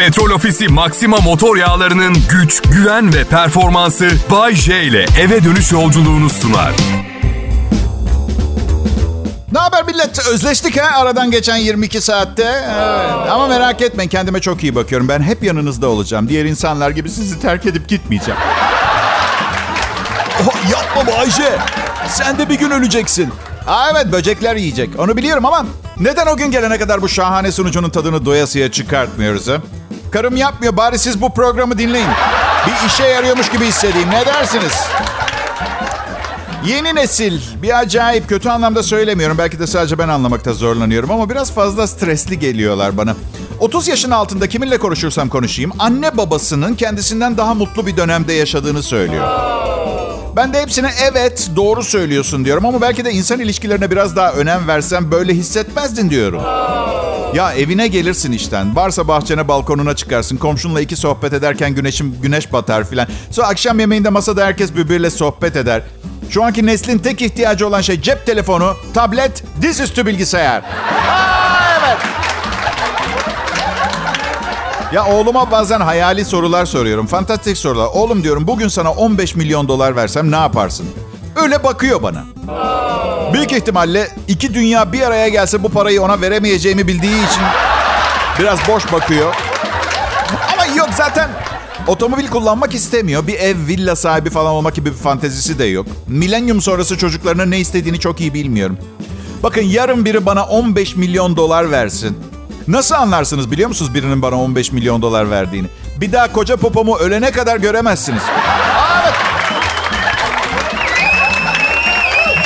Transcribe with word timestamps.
Petrol 0.00 0.30
Ofisi 0.30 0.68
Maxima 0.68 1.16
motor 1.16 1.56
yağlarının 1.56 2.16
güç, 2.30 2.62
güven 2.62 3.14
ve 3.14 3.24
performansı 3.24 4.10
Bay 4.30 4.54
J 4.54 4.82
ile 4.82 5.06
eve 5.20 5.44
dönüş 5.44 5.72
yolculuğunu 5.72 6.30
sunar. 6.30 6.72
Ne 9.52 9.58
haber 9.58 9.84
millet? 9.84 10.26
Özleştik 10.28 10.80
ha 10.80 11.00
aradan 11.00 11.30
geçen 11.30 11.56
22 11.56 12.00
saatte. 12.00 12.42
Evet. 12.64 13.30
Ama 13.30 13.46
merak 13.46 13.82
etmeyin 13.82 14.08
kendime 14.10 14.40
çok 14.40 14.62
iyi 14.62 14.74
bakıyorum. 14.74 15.08
Ben 15.08 15.22
hep 15.22 15.42
yanınızda 15.42 15.88
olacağım. 15.88 16.28
Diğer 16.28 16.44
insanlar 16.44 16.90
gibi 16.90 17.10
sizi 17.10 17.40
terk 17.40 17.66
edip 17.66 17.88
gitmeyeceğim. 17.88 18.40
Oh, 20.48 20.70
yapma 20.72 21.12
Bayce. 21.12 21.58
Sen 22.08 22.38
de 22.38 22.48
bir 22.48 22.58
gün 22.58 22.70
öleceksin. 22.70 23.30
Aa, 23.66 23.90
evet 23.90 24.12
böcekler 24.12 24.56
yiyecek. 24.56 24.90
Onu 24.98 25.16
biliyorum 25.16 25.44
ama 25.44 25.66
neden 26.00 26.26
o 26.26 26.36
gün 26.36 26.50
gelene 26.50 26.78
kadar 26.78 27.02
bu 27.02 27.08
şahane 27.08 27.52
sunucunun 27.52 27.90
tadını 27.90 28.24
doyasıya 28.24 28.72
çıkartmıyoruz 28.72 29.48
ha? 29.48 29.56
Karım 30.10 30.36
yapmıyor. 30.36 30.76
Bari 30.76 30.98
siz 30.98 31.20
bu 31.22 31.34
programı 31.34 31.78
dinleyin. 31.78 32.08
Bir 32.66 32.86
işe 32.86 33.04
yarıyormuş 33.04 33.50
gibi 33.50 33.64
hissedeyim. 33.64 34.10
Ne 34.10 34.26
dersiniz? 34.26 34.72
Yeni 36.66 36.94
nesil. 36.94 37.40
Bir 37.62 37.78
acayip 37.78 38.28
kötü 38.28 38.48
anlamda 38.48 38.82
söylemiyorum. 38.82 39.38
Belki 39.38 39.58
de 39.58 39.66
sadece 39.66 39.98
ben 39.98 40.08
anlamakta 40.08 40.52
zorlanıyorum 40.52 41.10
ama 41.10 41.30
biraz 41.30 41.52
fazla 41.52 41.86
stresli 41.86 42.38
geliyorlar 42.38 42.96
bana. 42.96 43.16
30 43.60 43.88
yaşın 43.88 44.10
altında 44.10 44.48
kiminle 44.48 44.78
konuşursam 44.78 45.28
konuşayım 45.28 45.72
anne 45.78 46.16
babasının 46.16 46.74
kendisinden 46.74 47.36
daha 47.36 47.54
mutlu 47.54 47.86
bir 47.86 47.96
dönemde 47.96 48.32
yaşadığını 48.32 48.82
söylüyor. 48.82 49.26
Ben 50.36 50.54
de 50.54 50.62
hepsine 50.62 50.90
evet 51.10 51.50
doğru 51.56 51.82
söylüyorsun 51.82 52.44
diyorum 52.44 52.66
ama 52.66 52.80
belki 52.80 53.04
de 53.04 53.12
insan 53.12 53.40
ilişkilerine 53.40 53.90
biraz 53.90 54.16
daha 54.16 54.32
önem 54.32 54.68
versen 54.68 55.10
böyle 55.10 55.34
hissetmezdin 55.34 56.10
diyorum. 56.10 56.42
Ya 57.34 57.52
evine 57.52 57.86
gelirsin 57.88 58.32
işten. 58.32 58.76
Varsa 58.76 59.08
bahçene 59.08 59.48
balkonuna 59.48 59.96
çıkarsın. 59.96 60.36
Komşunla 60.36 60.80
iki 60.80 60.96
sohbet 60.96 61.32
ederken 61.32 61.74
güneşim 61.74 62.16
güneş 62.22 62.52
batar 62.52 62.84
filan. 62.88 63.08
Sonra 63.30 63.46
akşam 63.46 63.80
yemeğinde 63.80 64.08
masada 64.08 64.46
herkes 64.46 64.74
birbiriyle 64.74 65.10
sohbet 65.10 65.56
eder. 65.56 65.82
Şu 66.30 66.44
anki 66.44 66.66
neslin 66.66 66.98
tek 66.98 67.22
ihtiyacı 67.22 67.66
olan 67.68 67.80
şey 67.80 68.00
cep 68.00 68.26
telefonu, 68.26 68.76
tablet, 68.94 69.44
dizüstü 69.62 70.06
bilgisayar. 70.06 70.62
Aa, 70.62 71.78
evet. 71.80 71.98
Ya 74.92 75.06
oğluma 75.06 75.50
bazen 75.50 75.80
hayali 75.80 76.24
sorular 76.24 76.66
soruyorum. 76.66 77.06
Fantastik 77.06 77.58
sorular. 77.58 77.86
Oğlum 77.94 78.22
diyorum 78.24 78.46
bugün 78.46 78.68
sana 78.68 78.92
15 78.92 79.36
milyon 79.36 79.68
dolar 79.68 79.96
versem 79.96 80.30
ne 80.30 80.36
yaparsın? 80.36 80.86
Öyle 81.36 81.64
bakıyor 81.64 82.02
bana. 82.02 82.24
Büyük 83.32 83.52
ihtimalle 83.52 84.08
iki 84.28 84.54
dünya 84.54 84.92
bir 84.92 85.00
araya 85.02 85.28
gelse 85.28 85.62
bu 85.62 85.68
parayı 85.68 86.02
ona 86.02 86.20
veremeyeceğimi 86.20 86.86
bildiği 86.86 87.16
için 87.16 87.42
biraz 88.38 88.58
boş 88.68 88.92
bakıyor. 88.92 89.34
Ama 90.52 90.66
yok 90.76 90.88
zaten 90.96 91.30
otomobil 91.86 92.28
kullanmak 92.28 92.74
istemiyor. 92.74 93.26
Bir 93.26 93.34
ev, 93.34 93.56
villa 93.56 93.96
sahibi 93.96 94.30
falan 94.30 94.52
olmak 94.52 94.74
gibi 94.74 94.90
bir 94.90 94.96
fantezisi 94.96 95.58
de 95.58 95.64
yok. 95.64 95.86
Milenyum 96.08 96.60
sonrası 96.62 96.98
çocuklarının 96.98 97.50
ne 97.50 97.58
istediğini 97.58 98.00
çok 98.00 98.20
iyi 98.20 98.34
bilmiyorum. 98.34 98.78
Bakın 99.42 99.62
yarın 99.62 100.04
biri 100.04 100.26
bana 100.26 100.44
15 100.44 100.96
milyon 100.96 101.36
dolar 101.36 101.70
versin. 101.70 102.18
Nasıl 102.68 102.94
anlarsınız 102.94 103.50
biliyor 103.50 103.68
musunuz 103.68 103.94
birinin 103.94 104.22
bana 104.22 104.36
15 104.40 104.72
milyon 104.72 105.02
dolar 105.02 105.30
verdiğini? 105.30 105.66
Bir 106.00 106.12
daha 106.12 106.32
koca 106.32 106.56
popomu 106.56 106.96
ölene 106.98 107.30
kadar 107.30 107.56
göremezsiniz. 107.56 108.22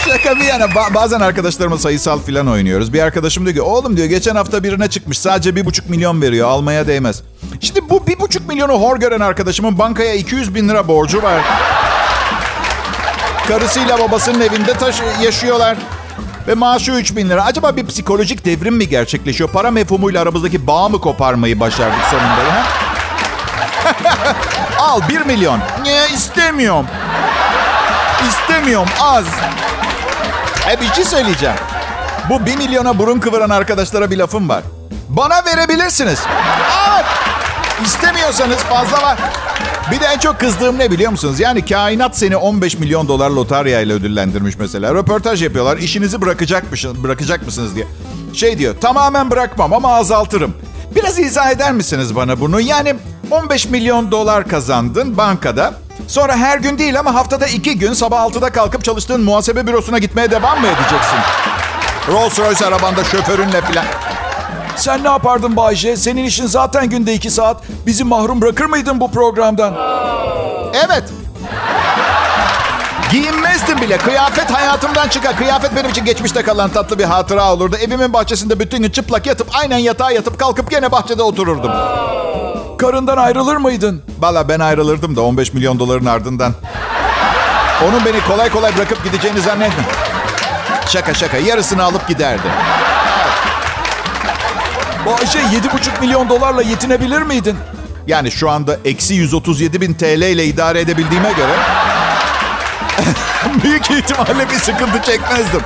Şaka 0.09 0.37
bir 0.37 0.45
yana 0.45 0.65
ba- 0.65 0.95
bazen 0.95 1.21
arkadaşlarımla 1.21 1.79
sayısal 1.79 2.21
filan 2.21 2.49
oynuyoruz. 2.49 2.93
Bir 2.93 3.01
arkadaşım 3.03 3.45
diyor 3.45 3.55
ki 3.57 3.63
oğlum 3.63 3.97
diyor 3.97 4.09
geçen 4.09 4.35
hafta 4.37 4.63
birine 4.63 4.91
çıkmış 4.91 5.19
sadece 5.19 5.57
bir 5.57 5.67
buçuk 5.67 5.91
milyon 5.91 6.23
veriyor 6.23 6.49
almaya 6.49 6.87
değmez. 6.87 7.23
Şimdi 7.61 7.91
bu 7.91 8.07
bir 8.07 8.19
buçuk 8.21 8.49
milyonu 8.49 8.73
hor 8.73 8.97
gören 8.97 9.21
arkadaşımın 9.21 9.79
bankaya 9.79 10.15
200 10.15 10.55
bin 10.55 10.69
lira 10.69 10.89
borcu 10.89 11.23
var. 11.23 11.41
Karısıyla 13.49 13.99
babasının 13.99 14.41
evinde 14.41 14.73
taşı 14.75 15.03
yaşıyorlar. 15.23 15.77
Ve 16.49 16.55
maaşı 16.55 16.93
3 16.93 17.17
bin 17.17 17.31
lira. 17.31 17.45
Acaba 17.45 17.77
bir 17.77 17.87
psikolojik 17.87 18.45
devrim 18.45 18.75
mi 18.77 18.89
gerçekleşiyor? 18.89 19.51
Para 19.51 19.71
mefhumuyla 19.71 20.23
aramızdaki 20.23 20.67
bağ 20.67 20.89
mı 20.89 21.01
koparmayı 21.01 21.61
başardık 21.61 22.01
sonunda? 22.11 22.55
Ha? 22.55 22.65
Al 24.79 25.01
1 25.09 25.21
milyon. 25.21 25.59
Ne 25.85 26.07
istemiyorum. 26.15 26.87
İstemiyorum 28.29 28.89
az. 29.01 29.25
E 30.71 30.81
bir 30.81 30.93
şey 30.93 31.05
söyleyeceğim. 31.05 31.57
Bu 32.31 32.47
1 32.47 32.57
milyona 32.57 32.99
burun 32.99 33.21
kıvıran 33.21 33.51
arkadaşlara 33.51 34.11
bir 34.11 34.17
lafım 34.17 34.49
var. 34.49 34.63
Bana 35.09 35.45
verebilirsiniz. 35.45 36.21
Evet. 36.91 37.05
İstemiyorsanız 37.85 38.57
fazla 38.59 39.03
var. 39.03 39.19
Bir 39.91 40.01
de 40.01 40.05
en 40.15 40.19
çok 40.19 40.41
kızdığım 40.41 40.79
ne 40.79 40.91
biliyor 40.91 41.11
musunuz? 41.11 41.41
Yani 41.41 41.65
kainat 41.65 42.19
seni 42.19 42.37
15 42.37 42.79
milyon 42.79 43.09
dolar 43.09 43.31
lotarya 43.31 43.81
ile 43.81 43.93
ödüllendirmiş 43.93 44.59
mesela. 44.59 44.95
Röportaj 44.95 45.43
yapıyorlar. 45.43 45.77
İşinizi 45.77 46.21
bırakacak 46.21 46.71
mısınız, 46.71 47.03
bırakacak 47.03 47.47
mısınız 47.47 47.75
diye. 47.75 47.87
Şey 48.33 48.59
diyor. 48.59 48.75
Tamamen 48.81 49.31
bırakmam 49.31 49.73
ama 49.73 49.95
azaltırım. 49.95 50.55
Biraz 50.97 51.19
izah 51.19 51.51
eder 51.51 51.73
misiniz 51.73 52.17
bana 52.17 52.41
bunu? 52.41 52.61
Yani 52.61 52.95
15 53.31 53.69
milyon 53.69 54.11
dolar 54.11 54.49
kazandın 54.49 55.17
bankada. 55.17 55.75
Sonra 56.09 56.37
her 56.37 56.59
gün 56.59 56.79
değil 56.79 56.99
ama 56.99 57.15
haftada 57.15 57.47
iki 57.47 57.79
gün 57.79 57.93
sabah 57.93 58.21
6'da 58.21 58.51
kalkıp 58.51 58.85
çalıştığın 58.85 59.21
muhasebe 59.23 59.67
bürosuna 59.67 59.99
gitmeye 59.99 60.31
devam 60.31 60.61
mı 60.61 60.67
edeceksin? 60.67 61.19
Rolls 62.09 62.39
Royce 62.39 62.67
arabanda 62.67 63.05
şoförünle 63.05 63.61
filan. 63.63 63.85
Sen 64.77 65.05
ne 65.05 65.09
yapardın 65.09 65.57
Bayce? 65.57 65.97
Senin 65.97 66.25
işin 66.25 66.47
zaten 66.47 66.91
günde 66.91 67.15
iki 67.15 67.31
saat. 67.31 67.63
Bizi 67.87 68.05
mahrum 68.05 68.41
bırakır 68.41 68.65
mıydın 68.65 69.01
bu 69.01 69.11
programdan? 69.11 69.75
Evet. 70.87 71.05
Giyinmezdim 73.11 73.81
bile. 73.81 73.99
Kıyafet 73.99 74.51
hayatımdan 74.51 75.09
çıkar. 75.09 75.37
Kıyafet 75.37 75.77
benim 75.77 75.91
için 75.91 76.05
geçmişte 76.05 76.43
kalan 76.43 76.71
tatlı 76.71 76.99
bir 76.99 77.05
hatıra 77.05 77.53
olurdu. 77.53 77.77
Evimin 77.77 78.13
bahçesinde 78.13 78.61
bütün 78.61 78.83
gün 78.83 78.91
çıplak 78.91 79.27
yatıp 79.27 79.49
aynen 79.55 79.79
yatağa 79.79 80.11
yatıp 80.11 80.39
kalkıp 80.39 80.71
gene 80.71 80.93
bahçede 80.93 81.23
otururdum. 81.23 81.73
Karından 82.79 83.17
ayrılır 83.17 83.57
mıydın? 83.57 84.03
Valla 84.19 84.49
ben 84.49 84.61
ayrılırdım 84.61 85.17
da 85.17 85.21
15 85.21 85.53
milyon 85.53 85.79
doların 85.79 86.07
ardından. 86.07 86.53
Onun 87.89 88.05
beni 88.05 88.21
kolay 88.29 88.51
kolay 88.51 88.77
bırakıp 88.77 89.05
gideceğini 89.05 89.41
zannettim. 89.41 89.85
Şaka 90.89 91.15
şaka 91.15 91.37
yarısını 91.37 91.85
alıp 91.85 92.09
giderdi. 92.09 92.49
Bayşe 95.07 95.39
7,5 95.39 96.01
milyon 96.01 96.29
dolarla 96.29 96.63
yetinebilir 96.63 97.23
miydin? 97.23 97.57
Yani 98.07 98.31
şu 98.31 98.51
anda 98.51 98.77
eksi 98.85 99.15
137 99.15 99.81
bin 99.81 99.95
TL 99.95 100.23
ile 100.23 100.45
idare 100.45 100.81
edebildiğime 100.81 101.33
göre... 101.33 101.53
büyük 103.65 103.91
ihtimalle 103.91 104.51
bir 104.51 104.55
sıkıntı 104.55 105.03
çekmezdim. 105.03 105.61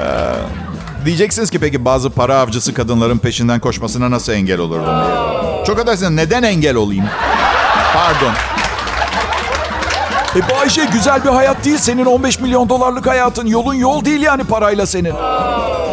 Ee, 0.00 0.34
diyeceksiniz 1.04 1.50
ki 1.50 1.58
peki 1.58 1.84
bazı 1.84 2.10
para 2.10 2.40
avcısı 2.40 2.74
kadınların 2.74 3.18
peşinden 3.18 3.60
koşmasına 3.60 4.10
nasıl 4.10 4.32
engel 4.32 4.58
olurdum. 4.58 4.94
Çok 5.66 5.78
edersiniz 5.78 6.10
neden 6.10 6.42
engel 6.42 6.74
olayım? 6.74 7.04
Pardon. 7.94 8.32
E 10.36 10.50
Bayşe 10.50 10.84
güzel 10.84 11.24
bir 11.24 11.28
hayat 11.28 11.64
değil 11.64 11.78
senin 11.78 12.04
15 12.04 12.40
milyon 12.40 12.68
dolarlık 12.68 13.06
hayatın. 13.06 13.46
Yolun 13.46 13.74
yol 13.74 14.04
değil 14.04 14.20
yani 14.20 14.44
parayla 14.44 14.86
senin. 14.86 15.14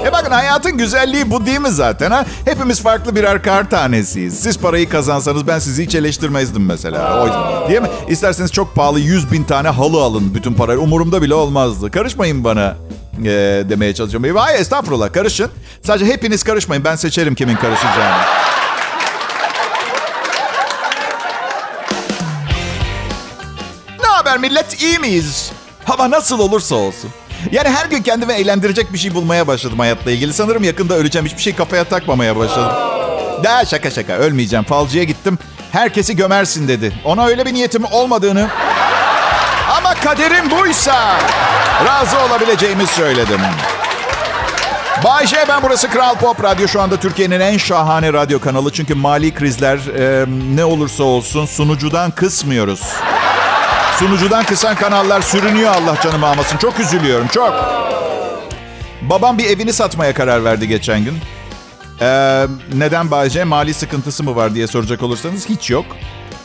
E 0.06 0.12
bakın 0.12 0.32
hayatın 0.32 0.78
güzelliği 0.78 1.32
bu 1.32 1.46
değil 1.46 1.60
mi 1.60 1.70
zaten 1.70 2.12
ha? 2.12 2.26
Hepimiz 2.46 2.82
farklı 2.82 3.16
birer 3.16 3.44
kar 3.44 3.70
tanesiyiz. 3.70 4.40
Siz 4.40 4.58
parayı 4.58 4.90
kazansanız 4.90 5.48
ben 5.48 5.60
sizi 5.60 5.86
hiç 5.86 5.96
eleştirmezdim 5.96 6.66
mesela. 6.66 7.24
O, 7.24 7.70
değil 7.70 7.82
mi? 7.82 7.88
İsterseniz 8.10 8.52
çok 8.52 8.76
pahalı 8.76 9.00
100 9.00 9.32
bin 9.32 9.44
tane 9.44 9.70
halı 9.70 10.02
alın 10.04 10.36
bütün 10.36 10.54
parayı. 10.54 10.80
Umurumda 10.80 11.22
bile 11.22 11.34
olmazdı. 11.34 11.92
Karışmayın 11.92 12.44
bana 12.44 12.76
e, 13.24 13.30
demeye 13.70 13.94
çalışıyorum. 13.94 14.36
Hayır 14.38 14.60
estağfurullah 14.60 15.14
karışın. 15.14 15.50
Sadece 15.82 16.06
hepiniz 16.06 16.44
karışmayın. 16.44 16.84
Ben 16.84 16.96
seçerim 16.96 17.36
kimin 17.36 17.56
karışacağını. 17.56 18.24
Ne 24.02 24.08
haber 24.08 24.38
millet? 24.38 24.82
İyi 24.82 25.00
miyiz? 25.00 25.52
Hava 25.86 26.10
nasıl 26.12 26.40
olursa 26.40 26.76
olsun. 26.76 27.10
Yani 27.52 27.70
her 27.70 27.86
gün 27.86 28.02
kendime 28.02 28.34
eğlendirecek 28.34 28.94
bir 28.94 28.98
şey 28.98 29.14
bulmaya 29.14 29.48
başladım 29.48 29.80
hayatla 29.80 30.12
ilgili. 30.12 30.34
Sanırım 30.34 30.64
yakında 30.64 30.94
öleceğim. 30.94 31.26
Hiçbir 31.26 31.42
şey 31.42 31.56
kafaya 31.56 31.84
takmamaya 31.84 32.36
başladım. 32.38 32.72
Daha 33.44 33.66
şaka 33.66 33.92
şaka 33.92 34.14
ölmeyeceğim. 34.14 34.66
Falcıya 34.66 35.04
gittim. 35.04 35.40
Herkesi 35.72 36.16
gömersin 36.16 36.68
dedi. 36.68 36.94
Ona 37.06 37.26
öyle 37.26 37.46
bir 37.46 37.54
niyetim 37.54 37.84
olmadığını 37.92 38.50
ama 39.78 39.94
kaderim 39.94 40.52
buysa 40.52 41.18
razı 41.86 42.20
olabileceğimi 42.20 42.88
söyledim. 42.88 43.40
Bay 45.04 45.28
J, 45.28 45.38
ben 45.50 45.64
burası 45.64 45.90
Kral 45.90 46.16
Pop 46.16 46.44
Radyo. 46.44 46.68
Şu 46.68 46.82
anda 46.82 46.98
Türkiye'nin 47.00 47.40
en 47.40 47.58
şahane 47.58 48.14
radyo 48.14 48.40
kanalı. 48.40 48.72
Çünkü 48.72 48.96
mali 48.96 49.34
krizler 49.34 49.78
e, 49.78 50.26
ne 50.56 50.66
olursa 50.66 51.04
olsun 51.04 51.46
sunucudan 51.46 52.12
kısmıyoruz. 52.12 52.82
Sunucudan 54.00 54.44
kısan 54.44 54.76
kanallar 54.76 55.22
sürünüyor 55.22 55.72
Allah 55.72 56.02
canımı 56.04 56.28
almasın. 56.28 56.58
Çok 56.58 56.80
üzülüyorum 56.80 57.28
çok. 57.28 57.54
Babam 59.02 59.38
bir 59.38 59.46
evini 59.46 59.74
satmaya 59.74 60.14
karar 60.14 60.44
verdi 60.44 60.68
geçen 60.68 61.04
gün. 61.04 61.18
Ee, 62.02 62.46
neden 62.74 63.12
Bayce? 63.12 63.44
Mali 63.44 63.74
sıkıntısı 63.74 64.24
mı 64.24 64.36
var 64.36 64.56
diye 64.56 64.68
soracak 64.68 65.04
olursanız 65.04 65.50
hiç 65.50 65.70
yok. 65.70 65.86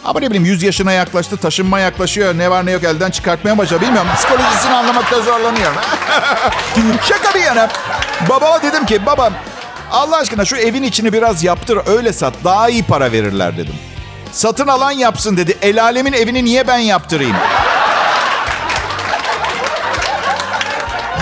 Ama 0.05 0.21
ne 0.21 0.27
bileyim 0.27 0.45
100 0.45 0.63
yaşına 0.63 0.93
yaklaştı, 0.93 1.37
taşınma 1.37 1.81
yaklaşıyor. 1.81 2.39
Ne 2.39 2.51
var 2.51 2.67
ne 2.67 2.71
yok 2.71 2.85
elden 2.85 3.11
çıkartmaya 3.11 3.59
başladı. 3.59 3.81
Bilmiyorum 3.81 4.09
psikolojisini 4.17 4.75
anlamakta 4.75 5.21
zorlanıyorum. 5.21 5.77
Şaka 7.09 7.35
bir 7.35 7.41
yana. 7.45 7.69
Babama 8.29 8.63
dedim 8.63 8.87
ki 8.87 9.07
babam 9.07 9.33
Allah 9.91 10.17
aşkına 10.17 10.45
şu 10.45 10.57
evin 10.57 10.83
içini 10.83 11.13
biraz 11.13 11.45
yaptır 11.45 11.79
öyle 11.87 12.13
sat. 12.13 12.35
Daha 12.45 12.69
iyi 12.69 12.83
para 12.83 13.13
verirler 13.13 13.57
dedim. 13.57 13.75
Satın 14.33 14.67
alan 14.67 14.91
yapsın 14.91 15.37
dedi. 15.37 15.59
El 15.63 15.83
alemin 15.83 16.13
evini 16.13 16.45
niye 16.45 16.67
ben 16.67 16.79
yaptırayım? 16.79 17.37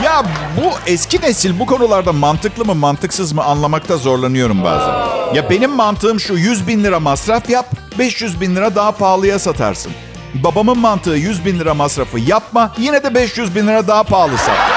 Ya 0.05 0.23
bu 0.57 0.71
eski 0.87 1.23
nesil 1.23 1.59
bu 1.59 1.67
konularda 1.67 2.13
mantıklı 2.13 2.65
mı 2.65 2.75
mantıksız 2.75 3.33
mı 3.33 3.45
anlamakta 3.45 3.97
zorlanıyorum 3.97 4.65
bazen. 4.65 4.95
Ya 5.35 5.51
benim 5.51 5.71
mantığım 5.71 6.21
şu 6.21 6.35
100 6.35 6.69
bin 6.69 6.85
lira 6.85 7.01
masraf 7.01 7.51
yap 7.51 7.67
500 7.99 8.41
bin 8.41 8.57
lira 8.57 8.75
daha 8.75 8.93
pahalıya 8.93 9.39
satarsın. 9.39 9.93
Babamın 10.35 10.79
mantığı 10.79 11.17
100 11.17 11.45
bin 11.45 11.59
lira 11.59 11.75
masrafı 11.75 12.19
yapma 12.19 12.73
yine 12.79 13.03
de 13.03 13.15
500 13.15 13.55
bin 13.55 13.67
lira 13.67 13.89
daha 13.89 14.03
pahalı 14.03 14.39
sat. 14.39 14.57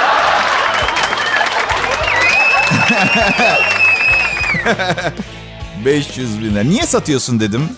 500 5.85 6.41
bin 6.41 6.55
lira. 6.55 6.63
Niye 6.63 6.85
satıyorsun 6.85 7.39
dedim. 7.39 7.69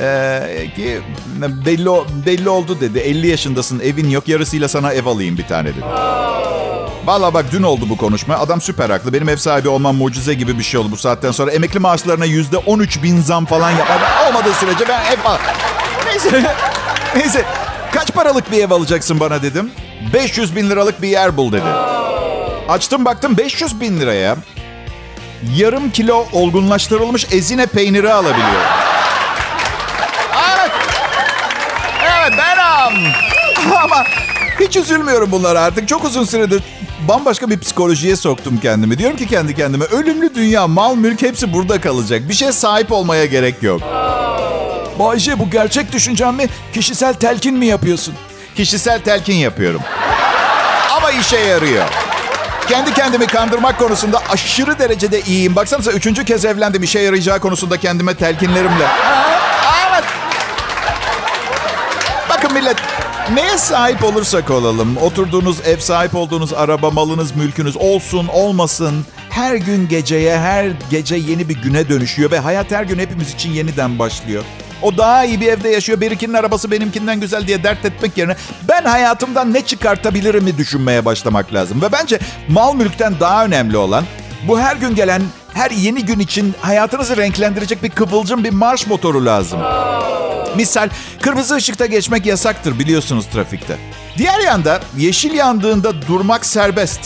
Ee, 0.00 0.66
ki 0.76 1.00
belli, 1.66 1.88
belli 2.26 2.48
oldu 2.48 2.80
dedi. 2.80 2.98
50 2.98 3.26
yaşındasın 3.26 3.80
evin 3.80 4.10
yok 4.10 4.28
yarısıyla 4.28 4.68
sana 4.68 4.92
ev 4.92 5.06
alayım 5.06 5.38
bir 5.38 5.46
tane 5.46 5.68
dedi. 5.68 5.84
Valla 7.04 7.34
bak 7.34 7.44
dün 7.52 7.62
oldu 7.62 7.84
bu 7.88 7.96
konuşma. 7.96 8.34
Adam 8.34 8.60
süper 8.60 8.90
haklı. 8.90 9.12
Benim 9.12 9.28
ev 9.28 9.36
sahibi 9.36 9.68
olmam 9.68 9.96
mucize 9.96 10.34
gibi 10.34 10.58
bir 10.58 10.62
şey 10.62 10.80
oldu 10.80 10.88
bu 10.90 10.96
saatten 10.96 11.30
sonra. 11.30 11.50
Emekli 11.50 11.80
maaşlarına 11.80 12.24
yüzde 12.24 12.56
13 12.56 13.02
bin 13.02 13.20
zam 13.20 13.46
falan 13.46 13.70
yapar. 13.70 14.00
Olmadığı 14.28 14.52
sürece 14.52 14.88
ben 14.88 15.00
ev 15.00 15.24
al. 15.24 15.36
Neyse. 16.06 16.54
Neyse. 17.16 17.44
Kaç 17.92 18.14
paralık 18.14 18.52
bir 18.52 18.58
ev 18.58 18.70
alacaksın 18.70 19.20
bana 19.20 19.42
dedim. 19.42 19.70
500 20.14 20.56
bin 20.56 20.70
liralık 20.70 21.02
bir 21.02 21.08
yer 21.08 21.36
bul 21.36 21.52
dedi. 21.52 21.68
Açtım 22.68 23.04
baktım 23.04 23.36
500 23.36 23.80
bin 23.80 24.00
liraya 24.00 24.36
yarım 25.56 25.90
kilo 25.90 26.26
olgunlaştırılmış 26.32 27.26
ezine 27.32 27.66
peyniri 27.66 28.12
alabiliyor. 28.12 28.87
Ama 33.82 34.04
hiç 34.60 34.76
üzülmüyorum 34.76 35.32
bunlara 35.32 35.60
artık. 35.60 35.88
Çok 35.88 36.04
uzun 36.04 36.24
süredir 36.24 36.62
bambaşka 37.08 37.50
bir 37.50 37.58
psikolojiye 37.60 38.16
soktum 38.16 38.58
kendimi. 38.58 38.98
Diyorum 38.98 39.16
ki 39.16 39.26
kendi 39.26 39.54
kendime 39.54 39.84
ölümlü 39.84 40.34
dünya, 40.34 40.66
mal, 40.66 40.96
mülk 40.96 41.22
hepsi 41.22 41.52
burada 41.52 41.80
kalacak. 41.80 42.28
Bir 42.28 42.34
şeye 42.34 42.52
sahip 42.52 42.92
olmaya 42.92 43.24
gerek 43.26 43.62
yok. 43.62 43.80
Bayce 44.98 45.38
bu 45.38 45.50
gerçek 45.50 45.92
düşüncen 45.92 46.34
mi? 46.34 46.46
Kişisel 46.74 47.14
telkin 47.14 47.54
mi 47.54 47.66
yapıyorsun? 47.66 48.14
Kişisel 48.56 49.00
telkin 49.00 49.34
yapıyorum. 49.34 49.80
Ama 50.96 51.10
işe 51.10 51.38
yarıyor. 51.38 51.84
Kendi 52.68 52.94
kendimi 52.94 53.26
kandırmak 53.26 53.78
konusunda 53.78 54.22
aşırı 54.30 54.78
derecede 54.78 55.20
iyiyim. 55.20 55.56
Baksanıza 55.56 55.92
üçüncü 55.92 56.24
kez 56.24 56.44
evlendim 56.44 56.82
işe 56.82 56.98
yarayacağı 56.98 57.40
konusunda 57.40 57.76
kendime 57.76 58.14
telkinlerimle. 58.14 58.86
Millet 62.58 62.76
neye 63.34 63.58
sahip 63.58 64.04
olursak 64.04 64.50
olalım. 64.50 64.96
Oturduğunuz 64.96 65.60
ev, 65.66 65.78
sahip 65.78 66.14
olduğunuz 66.14 66.52
araba, 66.52 66.90
malınız, 66.90 67.36
mülkünüz 67.36 67.76
olsun, 67.76 68.28
olmasın. 68.28 69.06
Her 69.30 69.54
gün 69.54 69.88
geceye, 69.88 70.38
her 70.38 70.70
gece 70.90 71.16
yeni 71.16 71.48
bir 71.48 71.62
güne 71.62 71.88
dönüşüyor 71.88 72.30
ve 72.30 72.38
hayat 72.38 72.70
her 72.70 72.84
gün 72.84 72.98
hepimiz 72.98 73.34
için 73.34 73.52
yeniden 73.52 73.98
başlıyor. 73.98 74.44
O 74.82 74.96
daha 74.96 75.24
iyi 75.24 75.40
bir 75.40 75.46
evde 75.46 75.68
yaşıyor. 75.68 76.00
Berikinin 76.00 76.34
arabası 76.34 76.70
benimkinden 76.70 77.20
güzel 77.20 77.46
diye 77.46 77.62
dert 77.62 77.84
etmek 77.84 78.18
yerine 78.18 78.36
ben 78.68 78.84
hayatımdan 78.84 79.54
ne 79.54 79.60
çıkartabilirim 79.60 80.44
mi 80.44 80.58
düşünmeye 80.58 81.04
başlamak 81.04 81.54
lazım. 81.54 81.82
Ve 81.82 81.92
bence 81.92 82.18
mal 82.48 82.74
mülkten 82.74 83.20
daha 83.20 83.44
önemli 83.44 83.76
olan 83.76 84.04
bu 84.48 84.60
her 84.60 84.76
gün 84.76 84.94
gelen 84.94 85.22
her 85.54 85.70
yeni 85.70 86.04
gün 86.04 86.18
için 86.18 86.54
hayatınızı 86.60 87.16
renklendirecek 87.16 87.82
bir 87.82 87.90
kıvılcım, 87.90 88.44
bir 88.44 88.50
marş 88.50 88.86
motoru 88.86 89.26
lazım. 89.26 89.60
Misal 90.56 90.88
kırmızı 91.22 91.54
ışıkta 91.54 91.86
geçmek 91.86 92.26
yasaktır 92.26 92.78
biliyorsunuz 92.78 93.26
trafikte. 93.26 93.76
Diğer 94.18 94.38
yanda 94.40 94.80
yeşil 94.96 95.34
yandığında 95.34 96.02
durmak 96.02 96.46
serbest. 96.46 97.00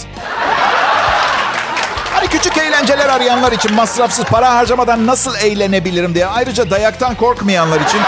Hani 2.14 2.28
küçük 2.28 2.58
eğlenceler 2.58 3.08
arayanlar 3.08 3.52
için 3.52 3.74
masrafsız 3.74 4.24
para 4.24 4.54
harcamadan 4.54 5.06
nasıl 5.06 5.34
eğlenebilirim 5.36 6.14
diye. 6.14 6.26
Ayrıca 6.26 6.70
dayaktan 6.70 7.14
korkmayanlar 7.14 7.80
için 7.80 8.00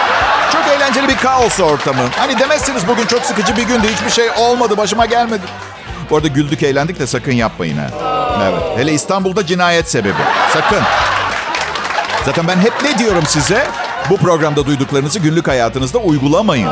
çok 0.52 0.68
eğlenceli 0.68 1.08
bir 1.08 1.16
kaos 1.16 1.60
ortamı. 1.60 2.02
Hani 2.18 2.38
demezsiniz 2.38 2.88
bugün 2.88 3.06
çok 3.06 3.22
sıkıcı 3.22 3.56
bir 3.56 3.62
gündü 3.62 3.86
hiçbir 3.94 4.10
şey 4.10 4.30
olmadı 4.30 4.76
başıma 4.76 5.06
gelmedi. 5.06 5.42
Bu 6.10 6.16
arada 6.16 6.28
güldük 6.28 6.62
eğlendik 6.62 6.98
de 6.98 7.06
sakın 7.06 7.32
yapmayın 7.32 7.78
ha. 7.78 7.86
Evet. 8.42 8.62
Hele 8.78 8.92
İstanbul'da 8.92 9.46
cinayet 9.46 9.90
sebebi. 9.90 10.22
Sakın. 10.52 10.82
Zaten 12.26 12.48
ben 12.48 12.58
hep 12.58 12.82
ne 12.82 12.98
diyorum 12.98 13.24
size? 13.26 13.66
Bu 14.10 14.16
programda 14.16 14.66
duyduklarınızı 14.66 15.18
günlük 15.18 15.48
hayatınızda 15.48 15.98
uygulamayın. 15.98 16.68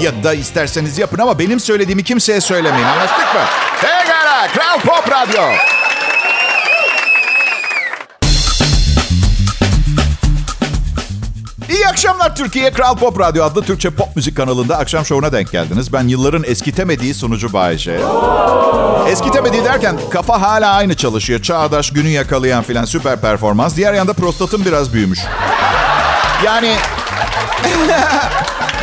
Ya 0.00 0.24
da 0.24 0.34
isterseniz 0.34 0.98
yapın 0.98 1.18
ama 1.18 1.38
benim 1.38 1.60
söylediğimi 1.60 2.04
kimseye 2.04 2.40
söylemeyin. 2.40 2.86
Anlaştık 2.86 3.34
mı? 3.34 3.40
Pekala. 3.80 4.48
Kral 4.48 4.80
Pop 4.80 5.10
Radyo. 5.10 5.42
İyi 11.70 11.88
akşamlar 11.88 12.36
Türkiye. 12.36 12.72
Kral 12.72 12.96
Pop 12.96 13.20
Radyo 13.20 13.44
adlı 13.44 13.62
Türkçe 13.62 13.90
pop 13.90 14.16
müzik 14.16 14.36
kanalında 14.36 14.78
akşam 14.78 15.04
şovuna 15.06 15.32
denk 15.32 15.52
geldiniz. 15.52 15.92
Ben 15.92 16.08
yılların 16.08 16.44
eskitemediği 16.44 17.14
sunucu 17.14 17.52
Bayece. 17.52 18.00
Eskitemediği 19.08 19.64
derken 19.64 19.96
kafa 20.10 20.40
hala 20.40 20.72
aynı 20.74 20.94
çalışıyor. 20.94 21.42
Çağdaş, 21.42 21.90
günü 21.90 22.08
yakalayan 22.08 22.62
filan 22.62 22.84
süper 22.84 23.20
performans. 23.20 23.76
Diğer 23.76 23.94
yanda 23.94 24.12
prostatım 24.12 24.64
biraz 24.64 24.92
büyümüş. 24.92 25.20
Yani 26.44 26.74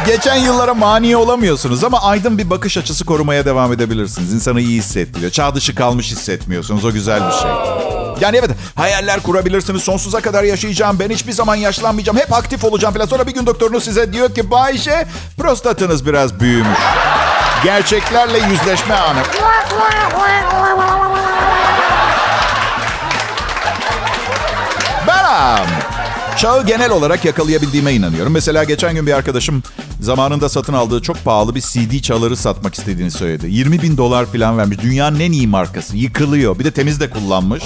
geçen 0.06 0.36
yıllara 0.36 0.74
mani 0.74 1.18
olamıyorsunuz 1.18 1.84
ama 1.84 2.02
aydın 2.02 2.38
bir 2.38 2.50
bakış 2.50 2.78
açısı 2.78 3.06
korumaya 3.06 3.46
devam 3.46 3.74
edebilirsiniz. 3.74 4.34
İnsanı 4.34 4.62
iyi 4.62 4.78
hissettiriyor. 4.78 5.32
Çağ 5.32 5.56
dışı 5.56 5.76
kalmış 5.76 6.12
hissetmiyorsunuz. 6.12 6.86
O 6.86 6.92
güzel 6.92 7.28
bir 7.28 7.32
şey. 7.32 7.52
Yani 8.22 8.38
evet 8.38 8.50
hayaller 8.76 9.20
kurabilirsiniz. 9.20 9.84
Sonsuza 9.84 10.22
kadar 10.22 10.44
yaşayacağım. 10.44 11.00
Ben 11.00 11.10
hiçbir 11.10 11.32
zaman 11.32 11.56
yaşlanmayacağım. 11.56 12.18
Hep 12.18 12.34
aktif 12.34 12.64
olacağım 12.64 12.94
falan. 12.94 13.06
Sonra 13.06 13.28
bir 13.28 13.34
gün 13.34 13.46
doktorunuz 13.46 13.84
size 13.84 14.14
diyor 14.14 14.36
ki 14.36 14.52
Bayşe 14.52 15.08
prostatınız 15.38 16.06
biraz 16.06 16.40
büyümüş. 16.40 16.80
Gerçeklerle 17.64 18.38
yüzleşme 18.38 18.96
anı. 18.96 19.20
Çağı 26.40 26.66
genel 26.66 26.92
olarak 26.92 27.26
yakalayabildiğime 27.26 27.94
inanıyorum. 27.94 28.34
Mesela 28.34 28.64
geçen 28.64 28.96
gün 28.96 29.08
bir 29.08 29.14
arkadaşım 29.14 29.64
zamanında 30.02 30.50
satın 30.50 30.74
aldığı 30.74 31.02
çok 31.02 31.26
pahalı 31.26 31.56
bir 31.56 31.62
CD 31.62 32.02
çaları 32.02 32.38
satmak 32.38 32.76
istediğini 32.76 33.12
söyledi. 33.12 33.48
20 33.50 33.82
bin 33.82 33.98
dolar 33.98 34.26
falan 34.26 34.58
vermiş. 34.58 34.78
Dünyanın 34.82 35.20
en 35.20 35.32
iyi 35.32 35.48
markası. 35.48 35.98
Yıkılıyor. 35.98 36.60
Bir 36.60 36.66
de 36.66 36.72
temiz 36.72 37.00
de 37.00 37.10
kullanmış. 37.10 37.64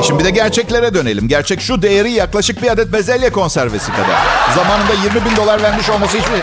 E 0.00 0.02
şimdi 0.02 0.20
bir 0.20 0.24
de 0.24 0.30
gerçeklere 0.30 0.94
dönelim. 0.94 1.28
Gerçek 1.28 1.60
şu 1.60 1.82
değeri 1.82 2.10
yaklaşık 2.10 2.62
bir 2.62 2.70
adet 2.70 2.92
bezelye 2.92 3.30
konservesi 3.30 3.92
kadar. 3.92 4.26
Zamanında 4.54 4.92
20 5.04 5.30
bin 5.30 5.36
dolar 5.36 5.62
vermiş 5.62 5.90
olması 5.90 6.18
hiçbir... 6.18 6.42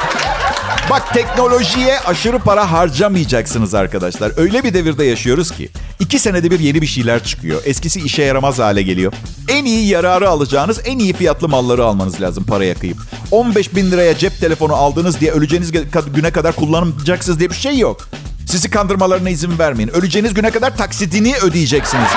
Bak 0.89 1.13
teknolojiye 1.13 1.99
aşırı 1.99 2.39
para 2.39 2.71
harcamayacaksınız 2.71 3.73
arkadaşlar. 3.73 4.31
Öyle 4.37 4.63
bir 4.63 4.73
devirde 4.73 5.03
yaşıyoruz 5.03 5.51
ki 5.51 5.69
iki 5.99 6.19
senede 6.19 6.51
bir 6.51 6.59
yeni 6.59 6.81
bir 6.81 6.87
şeyler 6.87 7.23
çıkıyor. 7.23 7.61
Eskisi 7.65 7.99
işe 7.99 8.23
yaramaz 8.23 8.59
hale 8.59 8.81
geliyor. 8.81 9.13
En 9.47 9.65
iyi 9.65 9.87
yararı 9.87 10.29
alacağınız 10.29 10.81
en 10.85 10.99
iyi 10.99 11.13
fiyatlı 11.13 11.49
malları 11.49 11.85
almanız 11.85 12.21
lazım 12.21 12.43
paraya 12.43 12.75
kıyıp. 12.75 12.97
15 13.31 13.75
bin 13.75 13.91
liraya 13.91 14.17
cep 14.17 14.39
telefonu 14.39 14.73
aldınız 14.73 15.19
diye 15.19 15.31
öleceğiniz 15.31 15.71
güne 16.13 16.31
kadar 16.31 16.55
kullanacaksınız 16.55 17.39
diye 17.39 17.49
bir 17.49 17.55
şey 17.55 17.77
yok. 17.77 18.09
Sizi 18.47 18.69
kandırmalarına 18.69 19.29
izin 19.29 19.59
vermeyin. 19.59 19.89
Öleceğiniz 19.89 20.33
güne 20.33 20.51
kadar 20.51 20.77
taksidini 20.77 21.35
ödeyeceksiniz. 21.37 22.09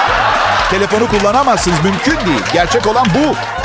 Telefonu 0.70 1.08
kullanamazsınız. 1.08 1.76
Mümkün 1.85 2.26
değil. 2.26 2.42
Gerçek 2.52 2.87
olan 2.87 3.06
bu. 3.14 3.58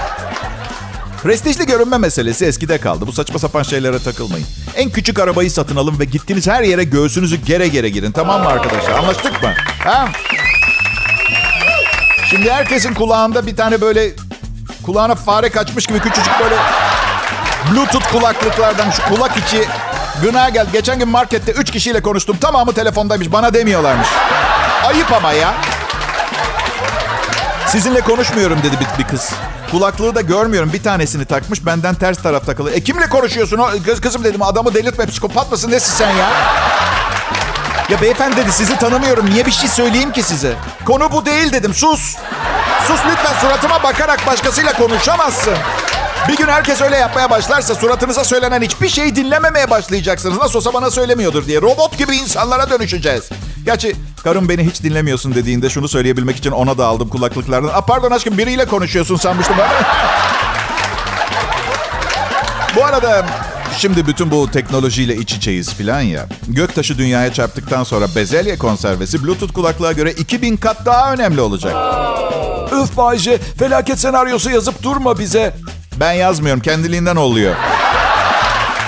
Prestijli 1.23 1.65
görünme 1.65 1.97
meselesi 1.97 2.45
eskide 2.45 2.77
kaldı. 2.77 3.07
Bu 3.07 3.11
saçma 3.11 3.39
sapan 3.39 3.63
şeylere 3.63 3.99
takılmayın. 3.99 4.45
En 4.75 4.89
küçük 4.89 5.19
arabayı 5.19 5.51
satın 5.51 5.75
alın 5.75 5.99
ve 5.99 6.05
gittiğiniz 6.05 6.47
her 6.47 6.63
yere 6.63 6.83
göğsünüzü 6.83 7.35
gere 7.35 7.67
gere 7.67 7.89
girin. 7.89 8.11
Tamam 8.11 8.41
mı 8.41 8.47
arkadaşlar? 8.47 8.91
Anlaştık 8.91 9.43
mı? 9.43 9.53
Ha? 9.83 10.09
Şimdi 12.29 12.51
herkesin 12.51 12.93
kulağında 12.93 13.47
bir 13.47 13.55
tane 13.55 13.81
böyle 13.81 14.11
kulağına 14.85 15.15
fare 15.15 15.49
kaçmış 15.49 15.85
gibi 15.87 15.99
küçücük 15.99 16.33
böyle 16.43 16.55
bluetooth 17.71 18.11
kulaklıklardan 18.11 18.89
şu 18.89 19.03
kulak 19.15 19.31
içi 19.37 19.65
gına 20.23 20.49
gel. 20.49 20.67
Geçen 20.73 20.99
gün 20.99 21.07
markette 21.07 21.51
3 21.51 21.71
kişiyle 21.71 22.01
konuştum. 22.01 22.37
Tamamı 22.41 22.73
telefondaymış. 22.73 23.31
Bana 23.31 23.53
demiyorlarmış. 23.53 24.07
Ayıp 24.85 25.11
ama 25.11 25.31
ya. 25.31 25.53
Sizinle 27.67 28.01
konuşmuyorum 28.01 28.59
dedi 28.63 28.75
bir, 28.79 29.03
bir 29.03 29.07
kız. 29.07 29.31
Kulaklığı 29.73 30.15
da 30.15 30.21
görmüyorum. 30.21 30.73
Bir 30.73 30.83
tanesini 30.83 31.25
takmış. 31.25 31.65
Benden 31.65 31.95
ters 31.95 32.23
taraf 32.23 32.45
takılı. 32.45 32.71
E 32.71 32.83
kimle 32.83 33.09
konuşuyorsun? 33.09 33.61
Kız, 33.85 34.01
kızım 34.01 34.23
dedim 34.23 34.41
adamı 34.41 34.73
delirtme. 34.73 35.05
Psikopat 35.05 35.51
mısın? 35.51 35.71
Nesin 35.71 35.93
sen 35.93 36.09
ya? 36.09 36.29
Ya 37.89 38.01
beyefendi 38.01 38.37
dedi 38.37 38.51
sizi 38.51 38.77
tanımıyorum. 38.77 39.29
Niye 39.29 39.45
bir 39.45 39.51
şey 39.51 39.69
söyleyeyim 39.69 40.11
ki 40.11 40.23
size? 40.23 40.55
Konu 40.85 41.11
bu 41.11 41.25
değil 41.25 41.53
dedim. 41.53 41.73
Sus. 41.73 42.15
Sus 42.87 42.99
lütfen 43.11 43.39
suratıma 43.41 43.83
bakarak 43.83 44.27
başkasıyla 44.27 44.73
konuşamazsın. 44.73 45.55
Bir 46.27 46.37
gün 46.37 46.47
herkes 46.47 46.81
öyle 46.81 46.97
yapmaya 46.97 47.29
başlarsa 47.29 47.75
suratınıza 47.75 48.23
söylenen 48.23 48.61
hiçbir 48.61 48.89
şeyi 48.89 49.15
dinlememeye 49.15 49.69
başlayacaksınız. 49.69 50.37
Nasıl 50.37 50.59
olsa 50.59 50.73
bana 50.73 50.91
söylemiyordur 50.91 51.47
diye. 51.47 51.61
Robot 51.61 51.97
gibi 51.97 52.15
insanlara 52.15 52.69
dönüşeceğiz. 52.69 53.29
Gerçi 53.65 53.95
karım 54.23 54.49
beni 54.49 54.65
hiç 54.65 54.83
dinlemiyorsun 54.83 55.35
dediğinde 55.35 55.69
şunu 55.69 55.87
söyleyebilmek 55.87 56.37
için 56.37 56.51
ona 56.51 56.77
da 56.77 56.85
aldım 56.85 57.09
kulaklıklardan. 57.09 57.67
Aa, 57.67 57.81
pardon 57.81 58.11
aşkım 58.11 58.37
biriyle 58.37 58.65
konuşuyorsun 58.65 59.15
sanmıştım 59.15 59.55
bu 62.75 62.85
arada 62.85 63.25
şimdi 63.77 64.07
bütün 64.07 64.31
bu 64.31 64.51
teknolojiyle 64.51 65.15
iç 65.15 65.33
içeyiz 65.33 65.73
filan 65.73 66.01
ya. 66.01 66.27
Göktaşı 66.47 66.97
dünyaya 66.97 67.33
çarptıktan 67.33 67.83
sonra 67.83 68.05
bezelye 68.15 68.57
konservesi 68.57 69.23
Bluetooth 69.23 69.53
kulaklığa 69.53 69.91
göre 69.91 70.11
2000 70.11 70.57
kat 70.57 70.85
daha 70.85 71.13
önemli 71.13 71.41
olacak. 71.41 71.75
Öf 72.71 72.97
Bayce 72.97 73.37
felaket 73.37 73.99
senaryosu 73.99 74.49
yazıp 74.49 74.83
durma 74.83 75.19
bize. 75.19 75.55
Ben 75.99 76.13
yazmıyorum 76.13 76.61
kendiliğinden 76.61 77.15
oluyor. 77.15 77.55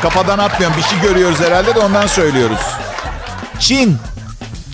Kafadan 0.01 0.39
atmıyorum 0.39 0.77
bir 0.77 0.83
şey 0.83 0.99
görüyoruz 1.09 1.39
herhalde 1.39 1.75
de 1.75 1.79
ondan 1.79 2.07
söylüyoruz. 2.07 2.59
Çin. 3.59 3.97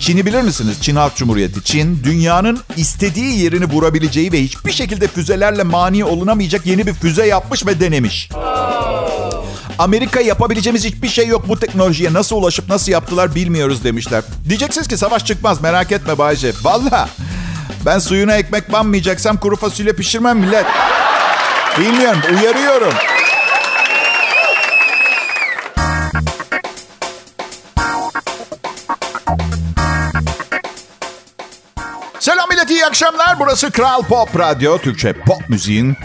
Çin'i 0.02 0.26
bilir 0.26 0.42
misiniz? 0.42 0.76
Çin 0.80 0.96
Halk 0.96 1.16
Cumhuriyeti. 1.16 1.64
Çin, 1.64 2.04
dünyanın 2.04 2.60
istediği 2.76 3.40
yerini 3.40 3.64
vurabileceği 3.64 4.32
ve 4.32 4.42
hiçbir 4.42 4.72
şekilde 4.72 5.08
füzelerle 5.08 5.62
mani 5.62 6.04
olunamayacak 6.04 6.66
yeni 6.66 6.86
bir 6.86 6.94
füze 6.94 7.26
yapmış 7.26 7.66
ve 7.66 7.80
denemiş. 7.80 8.28
Amerika 9.78 10.20
yapabileceğimiz 10.20 10.84
hiçbir 10.84 11.08
şey 11.08 11.26
yok 11.26 11.48
bu 11.48 11.60
teknolojiye. 11.60 12.12
Nasıl 12.12 12.36
ulaşıp 12.36 12.68
nasıl 12.68 12.92
yaptılar 12.92 13.34
bilmiyoruz 13.34 13.84
demişler. 13.84 14.22
Diyeceksiniz 14.48 14.88
ki 14.88 14.96
savaş 14.96 15.24
çıkmaz 15.24 15.60
merak 15.60 15.92
etme 15.92 16.18
Bayce. 16.18 16.52
Valla 16.62 17.08
ben 17.86 17.98
suyuna 17.98 18.36
ekmek 18.36 18.72
banmayacaksam 18.72 19.36
kuru 19.36 19.56
fasulye 19.56 19.92
pişirmem 19.92 20.38
millet. 20.38 20.66
Bilmiyorum 21.78 22.20
uyarıyorum. 22.30 22.92
Millet 32.62 32.70
iyi 32.70 32.86
akşamlar. 32.86 33.38
Burası 33.38 33.70
Kral 33.70 34.02
Pop 34.02 34.38
Radyo. 34.38 34.78
Türkçe 34.78 35.12
pop 35.12 35.48
müziğin 35.48 35.96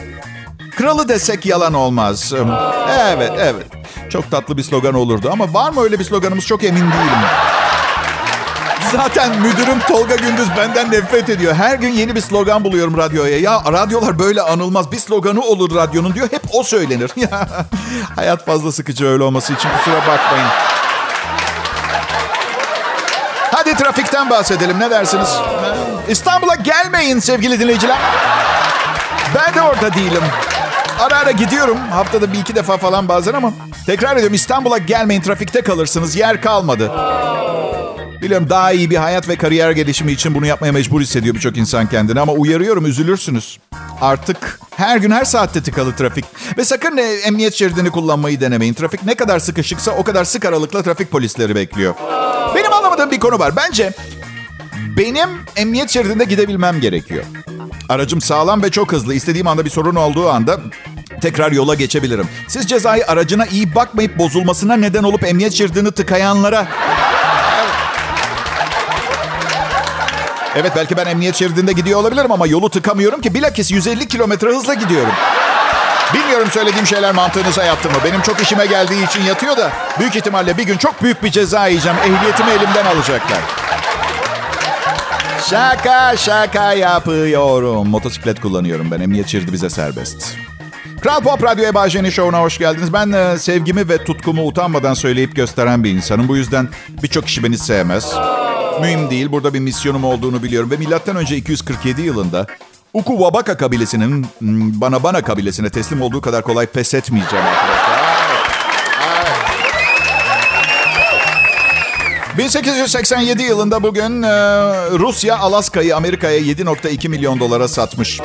kralı 0.78 1.10
desek 1.10 1.46
yalan 1.46 1.74
olmaz. 1.74 2.34
Evet 3.00 3.32
evet. 3.40 3.66
Çok 4.10 4.32
tatlı 4.32 4.58
bir 4.58 4.64
slogan 4.64 4.94
olurdu 4.94 5.30
ama 5.32 5.54
var 5.54 5.72
mı 5.72 5.82
öyle 5.82 6.00
bir 6.00 6.04
sloganımız 6.04 6.46
çok 6.46 6.64
emin 6.64 6.82
değilim. 6.82 7.28
Zaten 8.92 9.42
müdürüm 9.42 9.80
Tolga 9.80 10.16
Gündüz 10.16 10.48
benden 10.58 10.92
nefret 10.92 11.30
ediyor. 11.30 11.54
Her 11.56 11.76
gün 11.76 11.90
yeni 11.90 12.16
bir 12.16 12.22
slogan 12.22 12.64
buluyorum 12.64 12.98
radyoya. 12.98 13.40
Ya 13.40 13.64
radyolar 13.72 14.20
böyle 14.20 14.42
anılmaz. 14.42 14.92
Bir 14.92 14.98
sloganı 14.98 15.42
olur 15.42 15.76
radyonun 15.76 16.14
diyor. 16.14 16.28
Hep 16.32 16.42
o 16.54 16.64
söylenir. 16.64 17.12
Ya 17.16 17.48
hayat 18.16 18.46
fazla 18.46 18.72
sıkıcı 18.72 19.08
öyle 19.08 19.24
olması 19.24 19.54
için 19.54 19.70
kusura 19.78 19.98
bakmayın. 19.98 20.48
Hadi 23.52 23.76
trafikten 23.76 24.30
bahsedelim. 24.30 24.80
Ne 24.80 24.90
dersiniz? 24.92 25.30
İstanbul'a 26.10 26.56
gelmeyin 26.56 27.20
sevgili 27.20 27.60
dinleyiciler. 27.60 27.98
Ben 29.36 29.56
de 29.56 29.62
orada 29.62 29.94
değilim. 29.94 30.24
Ara 31.00 31.18
ara 31.18 31.32
gidiyorum. 31.32 31.78
Haftada 31.92 32.34
bir 32.34 32.40
iki 32.40 32.56
defa 32.56 32.78
falan 32.78 33.08
bazen 33.08 33.34
ama. 33.34 33.54
Tekrar 33.86 34.16
ediyorum 34.16 34.34
İstanbul'a 34.34 34.78
gelmeyin. 34.78 35.22
Trafikte 35.22 35.62
kalırsınız. 35.62 36.16
Yer 36.16 36.42
kalmadı. 36.42 36.92
Biliyorum 38.22 38.50
daha 38.50 38.72
iyi 38.72 38.90
bir 38.90 38.96
hayat 38.96 39.30
ve 39.30 39.36
kariyer 39.36 39.72
gelişimi 39.72 40.12
için 40.12 40.36
bunu 40.36 40.46
yapmaya 40.46 40.72
mecbur 40.72 41.02
hissediyor 41.02 41.36
birçok 41.36 41.58
insan 41.58 41.90
kendini. 41.90 42.20
Ama 42.20 42.34
uyarıyorum 42.34 42.86
üzülürsünüz. 42.86 43.60
Artık 44.02 44.60
her 44.76 44.98
gün 44.98 45.12
her 45.12 45.26
saatte 45.26 45.64
tıkalı 45.64 45.96
trafik. 45.96 46.26
Ve 46.58 46.66
sakın 46.66 46.98
emniyet 46.98 47.54
şeridini 47.54 47.90
kullanmayı 47.90 48.42
denemeyin. 48.42 48.74
Trafik 48.74 49.04
ne 49.06 49.16
kadar 49.16 49.40
sıkışıksa 49.40 49.92
o 49.92 50.04
kadar 50.04 50.26
sık 50.26 50.46
aralıkla 50.46 50.84
trafik 50.84 51.12
polisleri 51.12 51.56
bekliyor. 51.56 51.94
Benim 52.56 52.74
anlamadığım 52.74 53.12
bir 53.12 53.20
konu 53.20 53.40
var. 53.40 53.56
Bence 53.56 53.94
benim 54.98 55.30
emniyet 55.56 55.90
şeridinde 55.90 56.24
gidebilmem 56.24 56.82
gerekiyor. 56.82 57.24
Aracım 57.90 58.22
sağlam 58.22 58.64
ve 58.64 58.72
çok 58.72 58.92
hızlı. 58.92 59.14
İstediğim 59.14 59.48
anda 59.48 59.66
bir 59.66 59.70
sorun 59.70 59.96
olduğu 59.96 60.30
anda 60.30 60.58
tekrar 61.22 61.52
yola 61.52 61.76
geçebilirim. 61.76 62.28
Siz 62.48 62.68
cezayı 62.68 63.08
aracına 63.08 63.46
iyi 63.46 63.76
bakmayıp 63.76 64.18
bozulmasına 64.18 64.76
neden 64.76 65.04
olup 65.04 65.24
emniyet 65.24 65.54
şeridini 65.54 65.92
tıkayanlara... 65.92 66.68
Evet 70.56 70.72
belki 70.76 70.98
ben 70.98 71.06
emniyet 71.06 71.36
şeridinde 71.36 71.74
gidiyor 71.74 72.00
olabilirim 72.00 72.32
ama 72.32 72.48
yolu 72.48 72.70
tıkamıyorum 72.70 73.22
ki 73.22 73.34
bilakis 73.34 73.72
150 73.72 74.08
kilometre 74.08 74.48
hızla 74.48 74.74
gidiyorum. 74.74 75.14
Bilmiyorum 76.14 76.48
söylediğim 76.52 76.88
şeyler 76.88 77.16
mantığınıza 77.16 77.64
yattı 77.64 77.90
mı? 77.90 77.96
Benim 78.04 78.22
çok 78.22 78.42
işime 78.42 78.66
geldiği 78.66 79.06
için 79.06 79.22
yatıyor 79.22 79.58
da 79.58 79.72
büyük 80.00 80.16
ihtimalle 80.16 80.58
bir 80.58 80.64
gün 80.64 80.78
çok 80.78 81.04
büyük 81.04 81.24
bir 81.24 81.32
ceza 81.32 81.68
yiyeceğim. 81.68 81.98
Ehliyetimi 81.98 82.52
elimden 82.52 82.86
alacaklar. 82.86 83.40
Şaka 85.50 86.18
şaka 86.18 86.74
yapıyorum. 86.74 87.90
Motosiklet 87.90 88.40
kullanıyorum 88.40 88.92
ben. 88.92 89.00
Emniyet 89.00 89.28
şeridi 89.28 89.54
bize 89.54 89.70
serbest. 89.70 90.36
Kral 91.02 91.22
Pop 91.22 91.44
Radyo 91.44 91.66
Ebajen'i 91.66 92.12
Show'una 92.12 92.42
hoş 92.42 92.58
geldiniz. 92.58 92.94
Ben 92.94 93.12
e, 93.12 93.38
sevgimi 93.38 93.90
ve 93.90 94.04
tutkumu 94.04 94.48
utanmadan 94.48 94.94
söyleyip 94.94 95.36
gösteren 95.36 95.84
bir 95.84 95.92
insanım. 95.92 96.28
Bu 96.28 96.38
yüzden 96.38 96.70
birçok 97.04 97.26
kişi 97.26 97.44
beni 97.44 97.58
sevmez. 97.58 98.14
Mühim 98.82 99.10
değil. 99.10 99.32
Burada 99.32 99.54
bir 99.54 99.60
misyonum 99.60 100.04
olduğunu 100.04 100.44
biliyorum. 100.44 100.72
Ve 100.72 100.78
milattan 100.78 101.16
önce 101.16 101.38
247 101.38 102.02
yılında 102.02 102.48
Uku 102.94 103.12
Wabaka 103.12 103.58
kabilesinin 103.58 104.28
bana 104.82 105.04
bana 105.04 105.22
kabilesine 105.22 105.70
teslim 105.70 106.02
olduğu 106.02 106.22
kadar 106.22 106.44
kolay 106.44 106.66
pes 106.66 106.94
etmeyeceğim. 106.94 107.46
1887 112.38 113.44
yılında 113.44 113.84
bugün 113.84 114.24
e, 114.24 114.30
Rusya 114.92 115.38
Alaska'yı 115.38 115.96
Amerika'ya 115.96 116.40
7.2 116.40 117.10
milyon 117.10 117.40
dolara 117.40 117.68
satmış. 117.68 118.20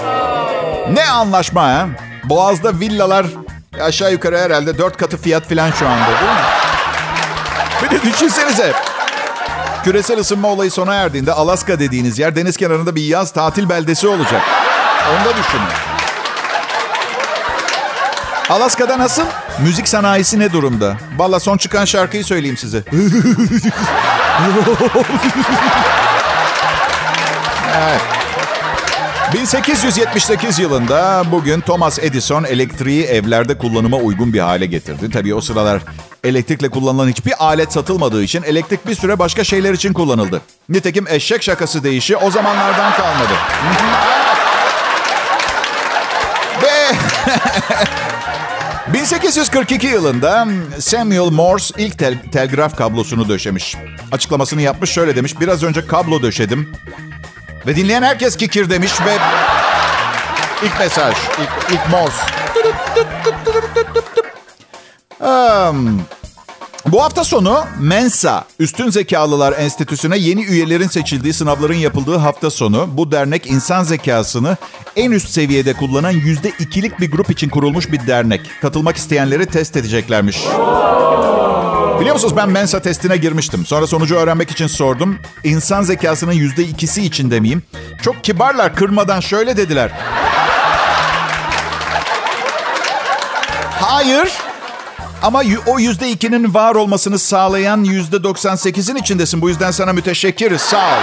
Ne 0.92 1.10
anlaşma 1.10 1.62
ha? 1.62 1.88
Boğaz'da 2.24 2.80
villalar 2.80 3.26
aşağı 3.80 4.12
yukarı 4.12 4.38
herhalde 4.38 4.78
4 4.78 4.96
katı 4.96 5.16
fiyat 5.16 5.48
falan 5.48 5.70
şu 5.70 5.88
anda 5.88 6.06
değil 6.06 6.32
mi? 6.32 6.42
Bir 7.82 7.90
de 7.90 8.12
düşünsenize. 8.12 8.72
Küresel 9.84 10.18
ısınma 10.18 10.48
olayı 10.48 10.70
sona 10.70 10.94
erdiğinde 10.94 11.32
Alaska 11.32 11.78
dediğiniz 11.78 12.18
yer 12.18 12.36
deniz 12.36 12.56
kenarında 12.56 12.94
bir 12.94 13.02
yaz 13.02 13.32
tatil 13.32 13.68
beldesi 13.68 14.08
olacak. 14.08 14.42
Onu 15.10 15.24
da 15.24 15.36
düşünün. 15.36 15.91
Alaska'da 18.52 18.98
nasıl? 18.98 19.22
Müzik 19.62 19.88
sanayisi 19.88 20.38
ne 20.38 20.52
durumda? 20.52 20.96
Valla 21.16 21.40
son 21.40 21.56
çıkan 21.56 21.84
şarkıyı 21.84 22.24
söyleyeyim 22.24 22.56
size. 22.56 22.82
evet. 27.76 28.00
1878 29.34 30.58
yılında 30.58 31.22
bugün 31.30 31.60
Thomas 31.60 31.98
Edison 31.98 32.44
elektriği 32.44 33.04
evlerde 33.04 33.58
kullanıma 33.58 33.96
uygun 33.96 34.32
bir 34.32 34.40
hale 34.40 34.66
getirdi. 34.66 35.10
Tabii 35.10 35.34
o 35.34 35.40
sıralar 35.40 35.82
elektrikle 36.24 36.68
kullanılan 36.68 37.08
hiçbir 37.08 37.34
alet 37.38 37.72
satılmadığı 37.72 38.22
için 38.22 38.42
elektrik 38.42 38.86
bir 38.86 38.94
süre 38.94 39.18
başka 39.18 39.44
şeyler 39.44 39.72
için 39.72 39.92
kullanıldı. 39.92 40.40
Nitekim 40.68 41.06
eşek 41.08 41.42
şakası 41.42 41.84
deyişi 41.84 42.16
o 42.16 42.30
zamanlardan 42.30 42.92
kalmadı. 42.92 43.34
Ve 46.62 46.96
1842 48.92 49.86
yılında 49.86 50.46
Samuel 50.78 51.30
Morse 51.30 51.74
ilk 51.78 51.98
tel- 51.98 52.30
telgraf 52.32 52.76
kablosunu 52.76 53.28
döşemiş. 53.28 53.76
Açıklamasını 54.12 54.62
yapmış 54.62 54.90
şöyle 54.90 55.16
demiş. 55.16 55.40
Biraz 55.40 55.62
önce 55.62 55.86
kablo 55.86 56.22
döşedim. 56.22 56.72
Ve 57.66 57.76
dinleyen 57.76 58.02
herkes 58.02 58.36
kikir 58.36 58.70
demiş 58.70 58.92
ve 59.06 59.16
ilk 60.66 60.78
mesaj, 60.78 61.14
ilk, 61.40 61.72
ilk 61.72 61.88
Morse. 61.90 62.22
Um, 65.20 66.02
bu 66.86 67.02
hafta 67.02 67.24
sonu 67.24 67.64
Mensa, 67.80 68.44
Üstün 68.58 68.90
Zekalılar 68.90 69.54
Enstitüsü'ne 69.58 70.18
yeni 70.18 70.44
üyelerin 70.44 70.88
seçildiği 70.88 71.34
sınavların 71.34 71.74
yapıldığı 71.74 72.16
hafta 72.16 72.50
sonu. 72.50 72.88
Bu 72.92 73.12
dernek 73.12 73.46
insan 73.46 73.82
zekasını 73.82 74.56
en 74.96 75.10
üst 75.10 75.28
seviyede 75.28 75.72
kullanan 75.72 76.10
yüzde 76.10 76.52
ikilik 76.58 77.00
bir 77.00 77.10
grup 77.10 77.30
için 77.30 77.48
kurulmuş 77.48 77.92
bir 77.92 78.06
dernek. 78.06 78.40
Katılmak 78.62 78.96
isteyenleri 78.96 79.46
test 79.46 79.76
edeceklermiş. 79.76 80.38
Biliyor 82.00 82.14
musunuz 82.14 82.36
ben 82.36 82.50
Mensa 82.50 82.80
testine 82.80 83.16
girmiştim. 83.16 83.66
Sonra 83.66 83.86
sonucu 83.86 84.14
öğrenmek 84.14 84.50
için 84.50 84.66
sordum. 84.66 85.18
İnsan 85.44 85.82
zekasının 85.82 86.32
yüzde 86.32 86.62
ikisi 86.62 87.02
içinde 87.02 87.40
miyim? 87.40 87.62
Çok 88.02 88.24
kibarlar 88.24 88.74
kırmadan 88.74 89.20
şöyle 89.20 89.56
dediler. 89.56 89.90
Hayır. 93.80 94.51
Ama 95.22 95.42
o 95.66 95.78
yüzde 95.78 96.10
ikinin 96.10 96.54
var 96.54 96.74
olmasını 96.74 97.18
sağlayan 97.18 97.84
yüzde 97.84 98.16
98'in 98.16 98.96
içindesin. 98.96 99.42
Bu 99.42 99.48
yüzden 99.48 99.70
sana 99.70 99.92
müteşekkiriz. 99.92 100.60
Sağ 100.60 100.88
ol. 100.88 101.02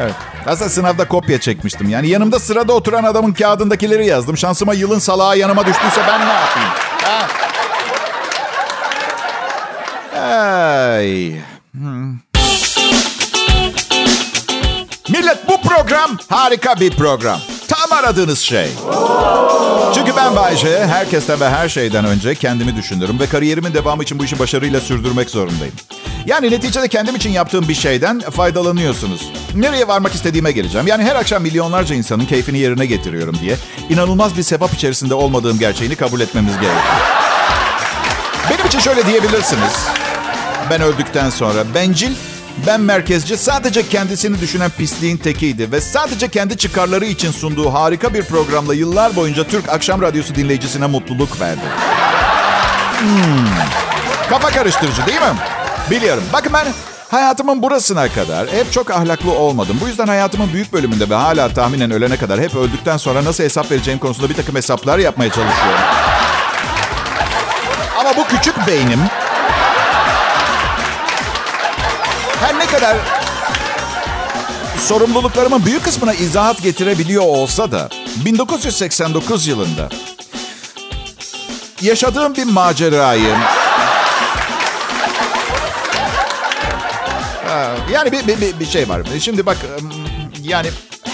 Evet. 0.00 0.14
Aslında 0.46 0.70
sınavda 0.70 1.08
kopya 1.08 1.40
çekmiştim. 1.40 1.88
Yani 1.88 2.08
yanımda 2.08 2.38
sırada 2.38 2.72
oturan 2.72 3.04
adamın 3.04 3.32
kağıdındakileri 3.32 4.06
yazdım. 4.06 4.36
Şansıma 4.36 4.74
yılın 4.74 4.98
salağı 4.98 5.38
yanıma 5.38 5.66
düştüyse 5.66 6.00
ben 6.08 6.20
ne 6.26 6.32
yapayım? 6.32 6.68
Ha? 7.02 7.28
Ay. 10.94 11.32
Hmm. 11.72 12.18
Millet 15.08 15.48
bu 15.48 15.60
program 15.68 16.10
harika 16.28 16.80
bir 16.80 16.90
program. 16.96 17.38
Tam 17.88 17.98
aradığınız 17.98 18.38
şey. 18.38 18.68
Çünkü 19.94 20.16
ben 20.16 20.36
Bayce, 20.36 20.86
herkesten 20.86 21.40
ve 21.40 21.48
her 21.48 21.68
şeyden 21.68 22.04
önce 22.04 22.34
kendimi 22.34 22.76
düşünürüm 22.76 23.20
ve 23.20 23.26
kariyerimin 23.26 23.74
devamı 23.74 24.02
için 24.02 24.18
bu 24.18 24.24
işi 24.24 24.38
başarıyla 24.38 24.80
sürdürmek 24.80 25.30
zorundayım. 25.30 25.74
Yani 26.26 26.50
neticede 26.50 26.88
kendim 26.88 27.16
için 27.16 27.30
yaptığım 27.30 27.68
bir 27.68 27.74
şeyden 27.74 28.20
faydalanıyorsunuz. 28.20 29.32
Nereye 29.54 29.88
varmak 29.88 30.14
istediğime 30.14 30.52
geleceğim. 30.52 30.86
Yani 30.86 31.04
her 31.04 31.16
akşam 31.16 31.42
milyonlarca 31.42 31.94
insanın 31.94 32.26
keyfini 32.26 32.58
yerine 32.58 32.86
getiriyorum 32.86 33.36
diye 33.40 33.56
inanılmaz 33.90 34.36
bir 34.36 34.42
sevap 34.42 34.74
içerisinde 34.74 35.14
olmadığım 35.14 35.58
gerçeğini 35.58 35.96
kabul 35.96 36.20
etmemiz 36.20 36.52
gerekiyor. 36.52 36.94
Benim 38.50 38.66
için 38.66 38.78
şöyle 38.78 39.06
diyebilirsiniz. 39.06 39.86
Ben 40.70 40.80
öldükten 40.80 41.30
sonra 41.30 41.74
bencil, 41.74 42.12
ben 42.66 42.80
merkezci 42.80 43.36
sadece 43.36 43.88
kendisini 43.88 44.40
düşünen 44.40 44.70
pisliğin 44.70 45.16
tekiydi 45.16 45.72
ve 45.72 45.80
sadece 45.80 46.28
kendi 46.28 46.56
çıkarları 46.56 47.04
için 47.04 47.30
sunduğu 47.30 47.74
harika 47.74 48.14
bir 48.14 48.22
programla 48.22 48.74
yıllar 48.74 49.16
boyunca 49.16 49.44
Türk 49.44 49.68
Akşam 49.68 50.02
Radyosu 50.02 50.34
dinleyicisine 50.34 50.86
mutluluk 50.86 51.40
verdi. 51.40 51.60
Hmm. 53.00 53.46
Kafa 54.30 54.48
karıştırıcı 54.50 55.06
değil 55.06 55.20
mi? 55.20 55.36
Biliyorum. 55.90 56.22
Bakın 56.32 56.52
ben 56.52 56.66
hayatımın 57.10 57.62
burasına 57.62 58.08
kadar 58.08 58.48
hep 58.48 58.72
çok 58.72 58.90
ahlaklı 58.90 59.32
olmadım. 59.32 59.78
Bu 59.80 59.88
yüzden 59.88 60.06
hayatımın 60.06 60.52
büyük 60.52 60.72
bölümünde 60.72 61.10
ve 61.10 61.14
hala 61.14 61.48
tahminen 61.48 61.90
ölene 61.90 62.16
kadar 62.16 62.40
hep 62.40 62.56
öldükten 62.56 62.96
sonra 62.96 63.24
nasıl 63.24 63.44
hesap 63.44 63.70
vereceğim 63.70 63.98
konusunda 63.98 64.28
bir 64.28 64.34
takım 64.34 64.54
hesaplar 64.54 64.98
yapmaya 64.98 65.30
çalışıyorum. 65.30 65.80
Ama 68.00 68.16
bu 68.16 68.24
küçük 68.24 68.66
beynim 68.66 69.00
her 72.40 72.58
ne 72.58 72.66
kadar 72.66 72.96
sorumluluklarımın 74.78 75.66
büyük 75.66 75.84
kısmına 75.84 76.14
izahat 76.14 76.62
getirebiliyor 76.62 77.22
olsa 77.22 77.72
da 77.72 77.88
1989 78.24 79.46
yılında 79.46 79.88
yaşadığım 81.82 82.34
bir 82.34 82.44
macerayı 82.44 83.34
yani 87.92 88.12
bir, 88.12 88.26
bir, 88.26 88.60
bir 88.60 88.66
şey 88.66 88.88
var. 88.88 89.02
Şimdi 89.20 89.46
bak 89.46 89.56
yani 90.42 90.68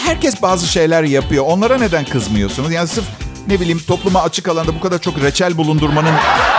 herkes 0.04 0.42
bazı 0.42 0.66
şeyler 0.66 1.02
yapıyor. 1.02 1.44
Onlara 1.46 1.78
neden 1.78 2.04
kızmıyorsunuz? 2.04 2.72
Yani 2.72 2.88
sırf 2.88 3.04
ne 3.48 3.60
bileyim 3.60 3.82
topluma 3.86 4.22
açık 4.22 4.48
alanda 4.48 4.74
bu 4.74 4.80
kadar 4.80 4.98
çok 4.98 5.22
reçel 5.22 5.56
bulundurmanın 5.56 6.14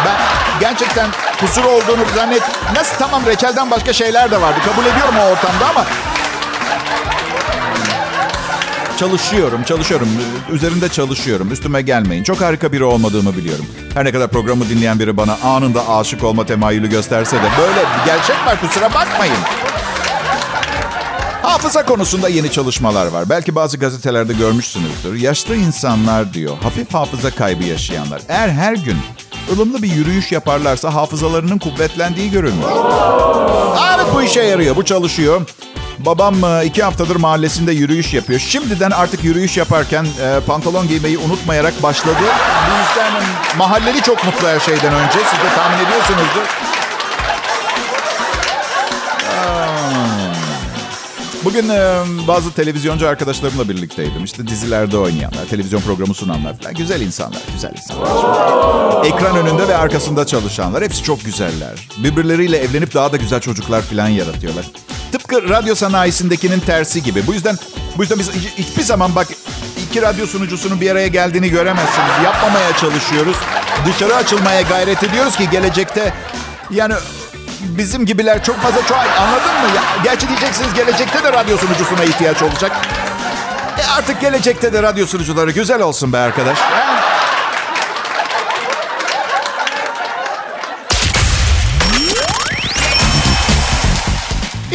ben 0.06 0.16
gerçekten 0.60 1.10
kusur 1.40 1.64
olduğunu 1.64 2.06
zannet. 2.16 2.42
Nasıl 2.76 2.98
tamam 2.98 3.26
reçelden 3.26 3.72
başka 3.72 3.94
şeyler 3.94 4.32
de 4.32 4.42
vardı. 4.42 4.60
Kabul 4.66 4.86
ediyorum 4.86 5.16
o 5.20 5.32
ortamda 5.32 5.70
ama 5.70 5.86
çalışıyorum, 9.00 9.64
çalışıyorum. 9.64 10.10
Üzerinde 10.52 10.90
çalışıyorum. 10.90 11.52
Üstüme 11.52 11.82
gelmeyin. 11.82 12.24
Çok 12.24 12.42
harika 12.42 12.72
biri 12.72 12.84
olmadığımı 12.84 13.38
biliyorum. 13.38 13.66
Her 13.94 14.06
ne 14.06 14.12
kadar 14.12 14.28
programı 14.28 14.70
dinleyen 14.70 15.00
biri 15.00 15.18
bana 15.18 15.38
anında 15.44 15.90
aşık 15.90 16.24
olma 16.24 16.46
temayülü 16.46 16.90
gösterse 16.90 17.36
de 17.38 17.50
böyle 17.60 17.80
bir 17.80 18.06
gerçek 18.06 18.46
var 18.46 18.60
kusura 18.62 18.94
bakmayın. 18.94 19.36
Hafıza 21.42 21.86
konusunda 21.86 22.30
yeni 22.30 22.52
çalışmalar 22.52 23.08
var. 23.08 23.30
Belki 23.30 23.56
bazı 23.56 23.78
gazetelerde 23.78 24.34
görmüşsünüzdür. 24.34 25.16
Yaşlı 25.20 25.56
insanlar 25.56 26.34
diyor, 26.34 26.58
hafif 26.64 26.94
hafıza 26.94 27.32
kaybı 27.32 27.64
yaşayanlar. 27.64 28.22
Eğer 28.30 28.50
her 28.50 28.74
gün 28.76 28.98
ılımlı 29.54 29.82
bir 29.82 29.92
yürüyüş 29.92 30.32
yaparlarsa 30.32 30.94
hafızalarının 30.94 31.58
kuvvetlendiği 31.58 32.32
görülmüş. 32.32 32.66
Evet 33.96 34.06
bu 34.14 34.22
işe 34.22 34.42
yarıyor, 34.42 34.76
bu 34.76 34.86
çalışıyor. 34.86 35.42
Babam 36.00 36.44
e, 36.44 36.66
iki 36.66 36.84
haftadır 36.84 37.16
mahallesinde 37.16 37.72
yürüyüş 37.72 38.14
yapıyor. 38.14 38.40
Şimdiden 38.40 38.92
artık 38.92 39.24
yürüyüş 39.24 39.58
yaparken 39.58 40.04
e, 40.04 40.40
pantolon 40.48 40.88
giymeyi 40.88 41.18
unutmayarak 41.18 41.84
başladı. 41.84 42.16
Bu 42.20 42.78
yüzden 42.80 43.24
mahalleli 43.58 44.02
çok 44.02 44.26
mutlu 44.26 44.48
her 44.48 44.60
şeyden 44.60 44.94
önce. 44.94 45.14
Siz 45.14 45.40
de 45.40 45.56
tahmin 45.56 45.86
ediyorsunuzdur. 45.86 46.75
Bugün 51.46 51.70
e, 51.70 52.04
bazı 52.28 52.52
televizyoncu 52.54 53.08
arkadaşlarımla 53.08 53.70
birlikteydim. 53.70 54.24
İşte 54.24 54.48
dizilerde 54.48 54.98
oynayanlar, 54.98 55.46
televizyon 55.50 55.82
programı 55.82 56.14
sunanlar 56.14 56.58
falan. 56.58 56.74
Güzel 56.74 57.02
insanlar, 57.02 57.42
güzel 57.54 57.72
insanlar. 57.72 59.06
Ekran 59.06 59.38
önünde 59.38 59.68
ve 59.68 59.78
arkasında 59.78 60.26
çalışanlar. 60.26 60.84
Hepsi 60.84 61.04
çok 61.04 61.26
güzeller. 61.26 61.90
Birbirleriyle 61.98 62.58
evlenip 62.58 62.94
daha 62.94 63.12
da 63.12 63.18
güzel 63.18 63.40
çocuklar 63.40 63.82
falan 63.82 64.08
yaratıyorlar. 64.08 64.66
Tıpkı 65.12 65.50
radyo 65.50 65.76
sanayisindekinin 65.76 66.60
tersi 66.60 67.04
gibi. 67.04 67.28
Bu 67.28 67.34
yüzden 67.34 67.58
bu 67.98 68.02
yüzden 68.02 68.20
biz 68.20 68.32
hiçbir 68.58 68.84
zaman 68.84 69.16
bak 69.16 69.28
iki 69.90 70.02
radyo 70.02 70.26
sunucusunun 70.26 70.82
bir 70.82 70.92
araya 70.92 71.08
geldiğini 71.08 71.50
göremezsiniz. 71.50 72.24
Yapmamaya 72.24 72.78
çalışıyoruz. 72.78 73.36
Dışarı 73.86 74.16
açılmaya 74.16 74.62
gayret 74.62 75.04
ediyoruz 75.04 75.38
ki 75.38 75.50
gelecekte 75.50 76.14
yani 76.72 76.94
bizim 77.66 78.06
gibiler 78.06 78.44
çok 78.44 78.56
fazla 78.56 78.88
çok 78.88 78.98
anladın 78.98 79.62
mı? 79.62 79.76
Ya, 79.76 79.82
gerçi 80.04 80.28
diyeceksiniz 80.28 80.74
gelecekte 80.74 81.24
de 81.24 81.34
radyo 81.34 81.58
sunucusuna 81.58 82.04
ihtiyaç 82.04 82.42
olacak. 82.42 82.72
E 83.80 83.84
artık 83.98 84.22
gelecekte 84.22 84.74
de 84.74 84.84
radyo 84.84 85.06
sunucuları 85.08 85.52
güzel 85.52 85.82
olsun 85.82 86.14
be 86.14 86.18
arkadaş. 86.18 86.58
He? 86.58 86.96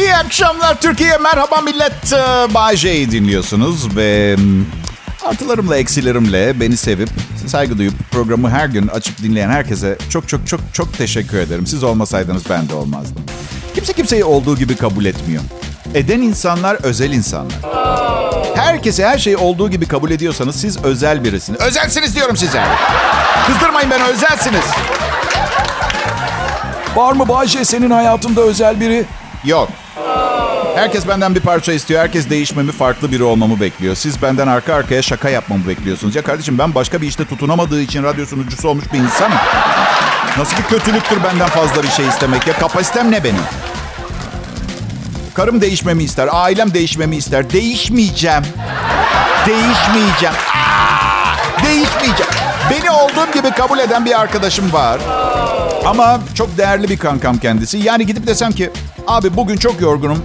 İyi 0.01 0.15
akşamlar 0.15 0.81
Türkiye. 0.81 1.17
Merhaba 1.17 1.61
millet. 1.61 2.13
Ee, 2.13 2.77
J'yi 2.77 3.11
dinliyorsunuz 3.11 3.95
ve 3.95 4.35
artılarımla 5.25 5.77
eksilerimle 5.77 6.59
beni 6.59 6.77
sevip 6.77 7.09
saygı 7.47 7.77
duyup 7.77 7.93
programı 8.11 8.49
her 8.49 8.65
gün 8.65 8.87
açıp 8.87 9.17
dinleyen 9.23 9.49
herkese 9.49 9.97
çok 10.09 10.27
çok 10.27 10.47
çok 10.47 10.59
çok 10.73 10.97
teşekkür 10.97 11.37
ederim. 11.37 11.67
Siz 11.67 11.83
olmasaydınız 11.83 12.43
ben 12.49 12.69
de 12.69 12.73
olmazdım. 12.73 13.23
Kimse 13.75 13.93
kimseyi 13.93 14.23
olduğu 14.23 14.57
gibi 14.57 14.75
kabul 14.75 15.05
etmiyor. 15.05 15.41
Eden 15.93 16.21
insanlar 16.21 16.75
özel 16.83 17.11
insanlar. 17.11 17.53
Herkese 18.55 19.05
her 19.07 19.17
şeyi 19.17 19.37
olduğu 19.37 19.69
gibi 19.69 19.87
kabul 19.87 20.11
ediyorsanız 20.11 20.55
siz 20.55 20.83
özel 20.83 21.23
birisiniz. 21.23 21.61
Özelsiniz 21.61 22.15
diyorum 22.15 22.37
size. 22.37 22.63
Kızdırmayın 23.47 23.91
beni 23.91 24.03
özelsiniz. 24.03 24.65
Var 26.95 27.13
mı 27.13 27.27
Bayce 27.27 27.65
senin 27.65 27.91
hayatında 27.91 28.41
özel 28.41 28.79
biri? 28.79 29.05
Yok. 29.45 29.69
Herkes 30.81 31.07
benden 31.07 31.35
bir 31.35 31.39
parça 31.39 31.73
istiyor. 31.73 32.01
Herkes 32.01 32.29
değişmemi, 32.29 32.71
farklı 32.71 33.11
biri 33.11 33.23
olmamı 33.23 33.59
bekliyor. 33.59 33.95
Siz 33.95 34.21
benden 34.21 34.47
arka 34.47 34.73
arkaya 34.73 35.01
şaka 35.01 35.29
yapmamı 35.29 35.67
bekliyorsunuz. 35.67 36.15
Ya 36.15 36.23
kardeşim 36.23 36.57
ben 36.57 36.75
başka 36.75 37.01
bir 37.01 37.07
işte 37.07 37.25
tutunamadığı 37.25 37.81
için 37.81 38.03
radyo 38.03 38.25
sunucusu 38.25 38.67
olmuş 38.67 38.85
bir 38.93 38.99
insanım. 38.99 39.37
Nasıl 40.37 40.57
bir 40.57 40.63
kötülüktür 40.63 41.23
benden 41.23 41.47
fazla 41.47 41.83
bir 41.83 41.87
şey 41.87 42.07
istemek 42.07 42.47
ya? 42.47 42.53
Kapasitem 42.53 43.11
ne 43.11 43.23
benim? 43.23 43.41
Karım 45.33 45.61
değişmemi 45.61 46.03
ister, 46.03 46.29
ailem 46.31 46.73
değişmemi 46.73 47.15
ister. 47.15 47.49
Değişmeyeceğim. 47.49 48.43
Değişmeyeceğim. 49.47 50.35
Aa, 50.55 51.63
değişmeyeceğim. 51.65 52.31
Beni 52.71 52.91
olduğum 52.91 53.31
gibi 53.33 53.51
kabul 53.51 53.79
eden 53.79 54.05
bir 54.05 54.19
arkadaşım 54.19 54.73
var. 54.73 54.99
Ama 55.85 56.19
çok 56.35 56.57
değerli 56.57 56.89
bir 56.89 56.97
kankam 56.97 57.37
kendisi. 57.37 57.77
Yani 57.77 58.05
gidip 58.05 58.27
desem 58.27 58.51
ki 58.51 58.71
abi 59.07 59.37
bugün 59.37 59.57
çok 59.57 59.81
yorgunum. 59.81 60.23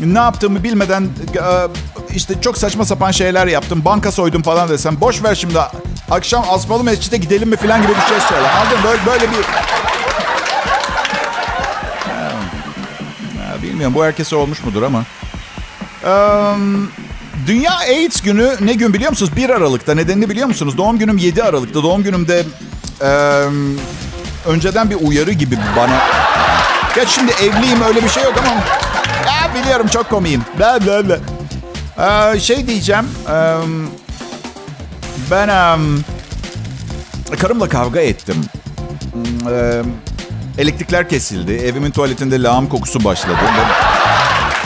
Ne 0.00 0.18
yaptığımı 0.18 0.64
bilmeden 0.64 1.02
e, 1.02 1.08
işte 2.14 2.40
çok 2.40 2.58
saçma 2.58 2.84
sapan 2.84 3.10
şeyler 3.10 3.46
yaptım. 3.46 3.84
Banka 3.84 4.12
soydum 4.12 4.42
falan 4.42 4.68
desem. 4.68 5.00
Boş 5.00 5.24
ver 5.24 5.34
şimdi 5.34 5.58
akşam 6.10 6.44
Asmalı 6.50 6.84
Mescid'e 6.84 7.16
gidelim 7.16 7.48
mi 7.48 7.56
falan 7.56 7.82
gibi 7.82 7.92
bir 7.92 8.08
şey 8.08 8.20
söyle. 8.28 8.48
Anladın 8.50 8.78
böyle, 8.84 9.06
böyle 9.06 9.30
bir... 9.32 9.46
bilmiyorum 13.62 13.94
bu 13.94 14.04
herkese 14.04 14.36
olmuş 14.36 14.64
mudur 14.64 14.82
ama. 14.82 15.04
Dünya 17.46 17.72
AIDS 17.78 18.20
günü 18.20 18.56
ne 18.60 18.72
gün 18.72 18.94
biliyor 18.94 19.10
musunuz? 19.10 19.36
1 19.36 19.50
Aralık'ta. 19.50 19.94
Nedenini 19.94 20.30
biliyor 20.30 20.46
musunuz? 20.48 20.78
Doğum 20.78 20.98
günüm 20.98 21.18
7 21.18 21.42
Aralık'ta. 21.42 21.82
Doğum 21.82 22.02
günümde 22.02 22.44
önceden 24.46 24.90
bir 24.90 24.96
uyarı 25.00 25.32
gibi 25.32 25.58
bana. 25.76 25.94
Ya 26.96 27.06
şimdi 27.06 27.32
evliyim 27.32 27.82
öyle 27.82 28.04
bir 28.04 28.08
şey 28.08 28.22
yok 28.22 28.34
ama. 28.38 28.85
Biliyorum 29.54 29.86
çok 29.88 30.10
komiyim. 30.10 30.42
Bla 30.58 30.78
bla 30.86 31.08
bla. 31.08 31.18
Ee, 31.98 32.40
şey 32.40 32.66
diyeceğim. 32.66 33.04
E, 33.28 33.56
ben 35.30 35.48
e, 35.48 37.36
karımla 37.36 37.68
kavga 37.68 38.00
ettim. 38.00 38.44
E, 39.50 39.82
elektrikler 40.58 41.08
kesildi. 41.08 41.52
Evimin 41.52 41.90
tuvaletinde 41.90 42.42
lağım 42.42 42.68
kokusu 42.68 43.04
başladı. 43.04 43.36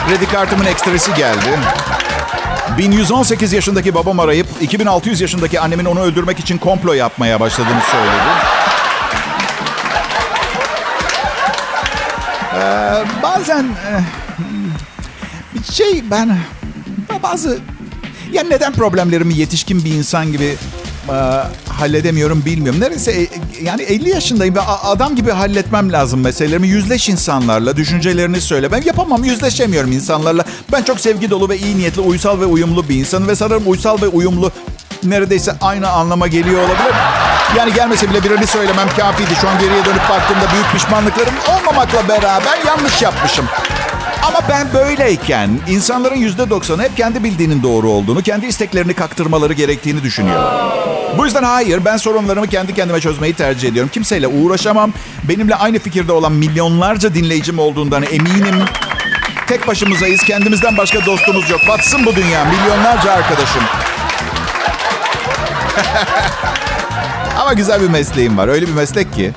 Kredi 0.07 0.25
kartımın 0.25 0.65
ekstresi 0.65 1.13
geldi. 1.13 1.59
1118 2.77 3.53
yaşındaki 3.53 3.95
babam 3.95 4.19
arayıp 4.19 4.47
2600 4.61 5.21
yaşındaki 5.21 5.59
annemin 5.59 5.85
onu 5.85 5.99
öldürmek 5.99 6.39
için 6.39 6.57
komplo 6.57 6.93
yapmaya 6.93 7.39
başladığını 7.39 7.81
söyledi. 7.91 8.61
Ee, 12.55 13.03
bazen 13.23 13.63
e, 13.63 14.01
bir 14.01 14.20
şey 15.73 16.03
ben 16.11 16.37
bazı 17.23 17.59
ya 18.31 18.43
neden 18.43 18.73
problemlerimi 18.73 19.33
yetişkin 19.33 19.85
bir 19.85 19.91
insan 19.93 20.31
gibi 20.31 20.55
e, 21.09 21.13
halledemiyorum 21.69 22.45
bilmiyorum. 22.45 22.81
Neredeyse 22.81 23.11
e, 23.11 23.27
yani 23.61 23.81
50 23.81 24.09
yaşındayım 24.09 24.55
ve 24.55 24.61
adam 24.61 25.15
gibi 25.15 25.31
halletmem 25.31 25.91
lazım 25.91 26.21
meselelerimi. 26.21 26.67
Yüzleş 26.67 27.09
insanlarla, 27.09 27.77
düşüncelerini 27.77 28.41
söyle. 28.41 28.71
Ben 28.71 28.81
yapamam, 28.81 29.23
yüzleşemiyorum 29.23 29.91
insanlarla. 29.91 30.43
Ben 30.71 30.83
çok 30.83 30.99
sevgi 30.99 31.29
dolu 31.29 31.49
ve 31.49 31.57
iyi 31.57 31.77
niyetli, 31.77 32.01
uysal 32.01 32.39
ve 32.39 32.45
uyumlu 32.45 32.89
bir 32.89 32.95
insanım 32.95 33.27
ve 33.27 33.35
sanırım 33.35 33.63
uysal 33.65 34.01
ve 34.01 34.07
uyumlu 34.07 34.51
neredeyse 35.03 35.55
aynı 35.61 35.89
anlama 35.89 36.27
geliyor 36.27 36.59
olabilir. 36.59 36.95
Yani 37.57 37.73
gelmese 37.73 38.09
bile 38.09 38.23
birini 38.23 38.47
söylemem 38.47 38.87
kafiydi. 38.97 39.35
Şu 39.41 39.49
an 39.49 39.59
geriye 39.59 39.85
dönüp 39.85 40.09
baktığımda 40.09 40.51
büyük 40.53 40.71
pişmanlıklarım 40.73 41.33
olmamakla 41.49 42.07
beraber 42.07 42.59
yanlış 42.67 43.01
yapmışım. 43.01 43.45
Ama 44.21 44.39
ben 44.49 44.73
böyleyken 44.73 45.49
insanların 45.67 46.15
yüzde 46.15 46.49
doksanı 46.49 46.83
hep 46.83 46.97
kendi 46.97 47.23
bildiğinin 47.23 47.63
doğru 47.63 47.89
olduğunu, 47.89 48.21
kendi 48.21 48.45
isteklerini 48.45 48.93
kaktırmaları 48.93 49.53
gerektiğini 49.53 50.03
düşünüyor. 50.03 50.43
Bu 51.17 51.25
yüzden 51.25 51.43
hayır, 51.43 51.85
ben 51.85 51.97
sorunlarımı 51.97 52.47
kendi 52.47 52.75
kendime 52.75 53.01
çözmeyi 53.01 53.33
tercih 53.33 53.69
ediyorum. 53.69 53.91
Kimseyle 53.93 54.27
uğraşamam. 54.27 54.93
Benimle 55.23 55.55
aynı 55.55 55.79
fikirde 55.79 56.11
olan 56.11 56.31
milyonlarca 56.31 57.13
dinleyicim 57.13 57.59
olduğundan 57.59 58.03
eminim. 58.03 58.55
Tek 59.47 59.67
başımızayız, 59.67 60.23
kendimizden 60.23 60.77
başka 60.77 61.05
dostumuz 61.05 61.49
yok. 61.49 61.59
Batsın 61.67 62.05
bu 62.05 62.15
dünya, 62.15 62.45
milyonlarca 62.45 63.11
arkadaşım. 63.11 63.63
Ama 67.39 67.53
güzel 67.53 67.81
bir 67.81 67.89
mesleğim 67.89 68.37
var. 68.37 68.47
Öyle 68.47 68.67
bir 68.67 68.73
meslek 68.73 69.13
ki 69.13 69.31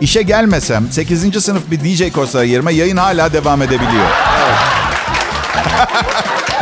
İşe 0.00 0.22
gelmesem 0.22 0.92
8. 0.92 1.44
sınıf 1.44 1.62
bir 1.70 1.80
DJ 1.80 2.12
korsarı 2.12 2.46
yerime 2.46 2.72
yayın 2.74 2.96
hala 2.96 3.32
devam 3.32 3.62
edebiliyor. 3.62 4.06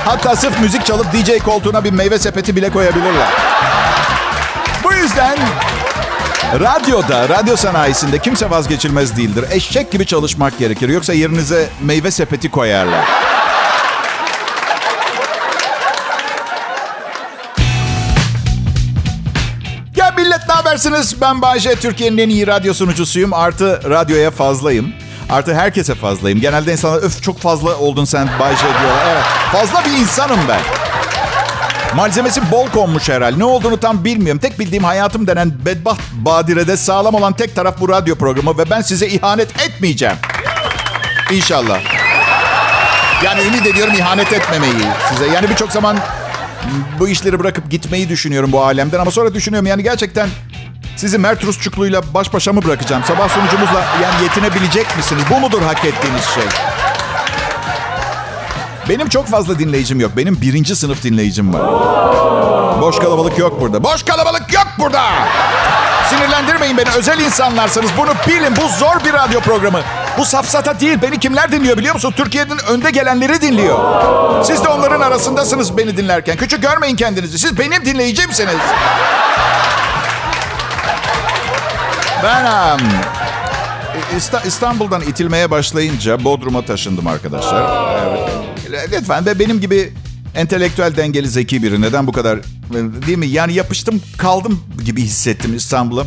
Hatta 0.04 0.36
sırf 0.36 0.60
müzik 0.60 0.86
çalıp 0.86 1.06
DJ 1.12 1.38
koltuğuna 1.44 1.84
bir 1.84 1.90
meyve 1.90 2.18
sepeti 2.18 2.56
bile 2.56 2.70
koyabilirler. 2.70 3.28
Bu 4.84 4.92
yüzden 4.92 5.38
radyoda, 6.60 7.28
radyo 7.28 7.56
sanayisinde 7.56 8.18
kimse 8.18 8.50
vazgeçilmez 8.50 9.16
değildir. 9.16 9.44
Eşek 9.50 9.92
gibi 9.92 10.06
çalışmak 10.06 10.58
gerekir. 10.58 10.88
Yoksa 10.88 11.12
yerinize 11.12 11.68
meyve 11.82 12.10
sepeti 12.10 12.50
koyarlar. 12.50 13.04
Habersiniz? 20.86 21.20
Ben 21.20 21.42
Bayce, 21.42 21.74
Türkiye'nin 21.74 22.18
en 22.18 22.28
iyi 22.28 22.46
radyo 22.46 22.74
sunucusuyum. 22.74 23.32
Artı 23.32 23.80
radyoya 23.90 24.30
fazlayım. 24.30 24.92
Artı 25.30 25.54
herkese 25.54 25.94
fazlayım. 25.94 26.40
Genelde 26.40 26.72
insanlar 26.72 27.02
öf 27.02 27.22
çok 27.22 27.38
fazla 27.38 27.76
oldun 27.76 28.04
sen 28.04 28.28
Bayce 28.40 28.62
diyorlar. 28.62 29.06
Evet, 29.12 29.22
fazla 29.52 29.84
bir 29.84 29.98
insanım 29.98 30.38
ben. 30.48 30.60
Malzemesi 31.96 32.50
bol 32.50 32.68
konmuş 32.68 33.08
herhalde. 33.08 33.38
Ne 33.38 33.44
olduğunu 33.44 33.80
tam 33.80 34.04
bilmiyorum. 34.04 34.40
Tek 34.40 34.58
bildiğim 34.58 34.84
hayatım 34.84 35.26
denen 35.26 35.52
bedbaht 35.66 35.98
badirede 36.12 36.76
sağlam 36.76 37.14
olan 37.14 37.32
tek 37.32 37.54
taraf 37.54 37.80
bu 37.80 37.88
radyo 37.88 38.16
programı 38.16 38.58
ve 38.58 38.70
ben 38.70 38.80
size 38.80 39.06
ihanet 39.06 39.60
etmeyeceğim. 39.60 40.16
İnşallah. 41.32 41.80
Yani 43.24 43.42
ümit 43.42 43.66
ediyorum 43.66 43.94
ihanet 43.94 44.32
etmemeyi 44.32 44.72
size. 45.10 45.26
Yani 45.26 45.50
birçok 45.50 45.72
zaman 45.72 45.98
bu 46.98 47.08
işleri 47.08 47.38
bırakıp 47.38 47.70
gitmeyi 47.70 48.08
düşünüyorum 48.08 48.52
bu 48.52 48.62
alemden. 48.62 48.98
Ama 48.98 49.10
sonra 49.10 49.34
düşünüyorum 49.34 49.66
yani 49.66 49.82
gerçekten 49.82 50.28
sizi 50.98 51.18
Mert 51.18 51.44
Rusçuklu'yla 51.44 52.02
baş 52.14 52.32
başa 52.34 52.52
mı 52.52 52.62
bırakacağım? 52.64 53.02
Sabah 53.04 53.28
sunucumuzla 53.28 53.84
yani 54.02 54.22
yetinebilecek 54.22 54.96
misiniz? 54.96 55.22
Bu 55.30 55.40
mudur 55.40 55.62
hak 55.62 55.84
ettiğiniz 55.84 56.24
şey? 56.24 56.44
Benim 58.88 59.08
çok 59.08 59.26
fazla 59.26 59.58
dinleyicim 59.58 60.00
yok. 60.00 60.12
Benim 60.16 60.40
birinci 60.40 60.76
sınıf 60.76 61.02
dinleyicim 61.02 61.54
var. 61.54 61.62
Boş 62.80 62.98
kalabalık 62.98 63.38
yok 63.38 63.60
burada. 63.60 63.84
Boş 63.84 64.02
kalabalık 64.02 64.54
yok 64.54 64.66
burada. 64.78 65.02
Sinirlendirmeyin 66.10 66.76
beni. 66.76 66.88
Özel 66.98 67.18
insanlarsınız. 67.20 67.90
Bunu 67.98 68.10
bilin. 68.28 68.56
Bu 68.56 68.68
zor 68.68 69.04
bir 69.04 69.12
radyo 69.12 69.40
programı. 69.40 69.80
Bu 70.18 70.24
safsata 70.24 70.80
değil. 70.80 70.98
Beni 71.02 71.18
kimler 71.18 71.52
dinliyor 71.52 71.76
biliyor 71.78 71.94
musun? 71.94 72.14
Türkiye'nin 72.16 72.58
önde 72.68 72.90
gelenleri 72.90 73.40
dinliyor. 73.40 73.78
Siz 74.44 74.64
de 74.64 74.68
onların 74.68 75.00
arasındasınız 75.00 75.76
beni 75.76 75.96
dinlerken. 75.96 76.36
Küçük 76.36 76.62
görmeyin 76.62 76.96
kendinizi. 76.96 77.38
Siz 77.38 77.58
benim 77.58 77.84
dinleyicimsiniz. 77.84 78.56
Ben 82.22 82.74
um, 82.74 82.80
İstanbul'dan 84.46 85.02
itilmeye 85.02 85.50
başlayınca 85.50 86.24
Bodrum'a 86.24 86.64
taşındım 86.64 87.06
arkadaşlar. 87.06 87.88
Evet. 88.68 88.88
Lütfen 88.92 89.26
ve 89.26 89.38
benim 89.38 89.60
gibi 89.60 89.92
entelektüel 90.34 90.96
dengeli 90.96 91.28
zeki 91.28 91.62
biri 91.62 91.80
neden 91.80 92.06
bu 92.06 92.12
kadar 92.12 92.38
değil 93.06 93.18
mi? 93.18 93.26
Yani 93.26 93.54
yapıştım 93.54 94.02
kaldım 94.18 94.60
gibi 94.84 95.02
hissettim 95.02 95.56
İstanbul'a. 95.56 96.06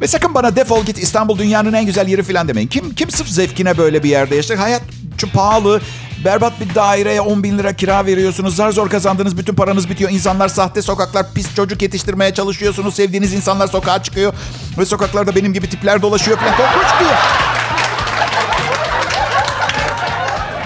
Ve 0.00 0.06
sakın 0.06 0.34
bana 0.34 0.56
defol 0.56 0.84
git 0.84 0.98
İstanbul 0.98 1.38
dünyanın 1.38 1.72
en 1.72 1.86
güzel 1.86 2.08
yeri 2.08 2.22
falan 2.22 2.48
demeyin. 2.48 2.68
Kim 2.68 2.94
kim 2.94 3.10
sırf 3.10 3.28
zevkine 3.28 3.78
böyle 3.78 4.02
bir 4.02 4.08
yerde 4.08 4.36
yaşar? 4.36 4.58
Hayat 4.58 4.82
çok 5.18 5.32
pahalı. 5.32 5.80
Berbat 6.24 6.60
bir 6.60 6.74
daireye 6.74 7.20
10 7.20 7.42
bin 7.42 7.58
lira 7.58 7.72
kira 7.72 8.06
veriyorsunuz. 8.06 8.56
Zar 8.56 8.72
zor 8.72 8.90
kazandığınız 8.90 9.38
bütün 9.38 9.54
paranız 9.54 9.90
bitiyor. 9.90 10.10
İnsanlar 10.10 10.48
sahte 10.48 10.82
sokaklar, 10.82 11.26
pis 11.34 11.54
çocuk 11.54 11.82
yetiştirmeye 11.82 12.34
çalışıyorsunuz. 12.34 12.94
Sevdiğiniz 12.94 13.32
insanlar 13.32 13.66
sokağa 13.66 14.02
çıkıyor. 14.02 14.32
Ve 14.78 14.84
sokaklarda 14.84 15.36
benim 15.36 15.52
gibi 15.52 15.70
tipler 15.70 16.02
dolaşıyor 16.02 16.38
falan. 16.38 16.56
Korkunç 16.56 17.00
bir 17.00 17.06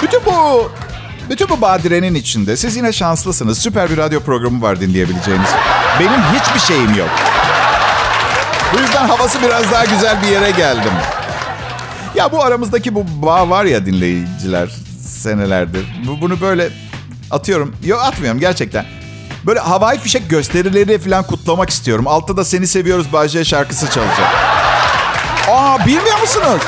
Bütün 0.02 0.20
bu 0.26 0.70
bütün 1.30 1.48
bu 1.48 1.60
badirenin 1.60 2.14
içinde 2.14 2.56
siz 2.56 2.76
yine 2.76 2.92
şanslısınız. 2.92 3.58
Süper 3.58 3.90
bir 3.90 3.96
radyo 3.96 4.20
programı 4.20 4.62
var 4.62 4.80
dinleyebileceğiniz. 4.80 5.50
Benim 6.00 6.20
hiçbir 6.34 6.60
şeyim 6.60 6.94
yok. 6.94 7.08
Bu 8.74 8.80
yüzden 8.80 9.08
havası 9.08 9.42
biraz 9.42 9.72
daha 9.72 9.84
güzel 9.84 10.22
bir 10.22 10.28
yere 10.28 10.50
geldim. 10.50 10.92
Ya 12.14 12.32
bu 12.32 12.42
aramızdaki 12.42 12.94
bu 12.94 13.04
bağ 13.22 13.50
var 13.50 13.64
ya 13.64 13.86
dinleyiciler 13.86 14.68
senelerdir. 15.10 15.86
Bunu 16.20 16.40
böyle 16.40 16.68
atıyorum. 17.30 17.76
Yok 17.84 18.00
atmıyorum 18.02 18.40
gerçekten. 18.40 18.84
Böyle 19.46 19.60
havai 19.60 19.98
fişek 19.98 20.30
gösterileri 20.30 20.98
falan 20.98 21.26
kutlamak 21.26 21.70
istiyorum. 21.70 22.06
Altta 22.08 22.36
da 22.36 22.44
seni 22.44 22.66
seviyoruz 22.66 23.12
Bahçe 23.12 23.44
şarkısı 23.44 23.90
çalacak. 23.90 24.28
Aa 25.50 25.86
bilmiyor 25.86 26.20
musunuz? 26.20 26.62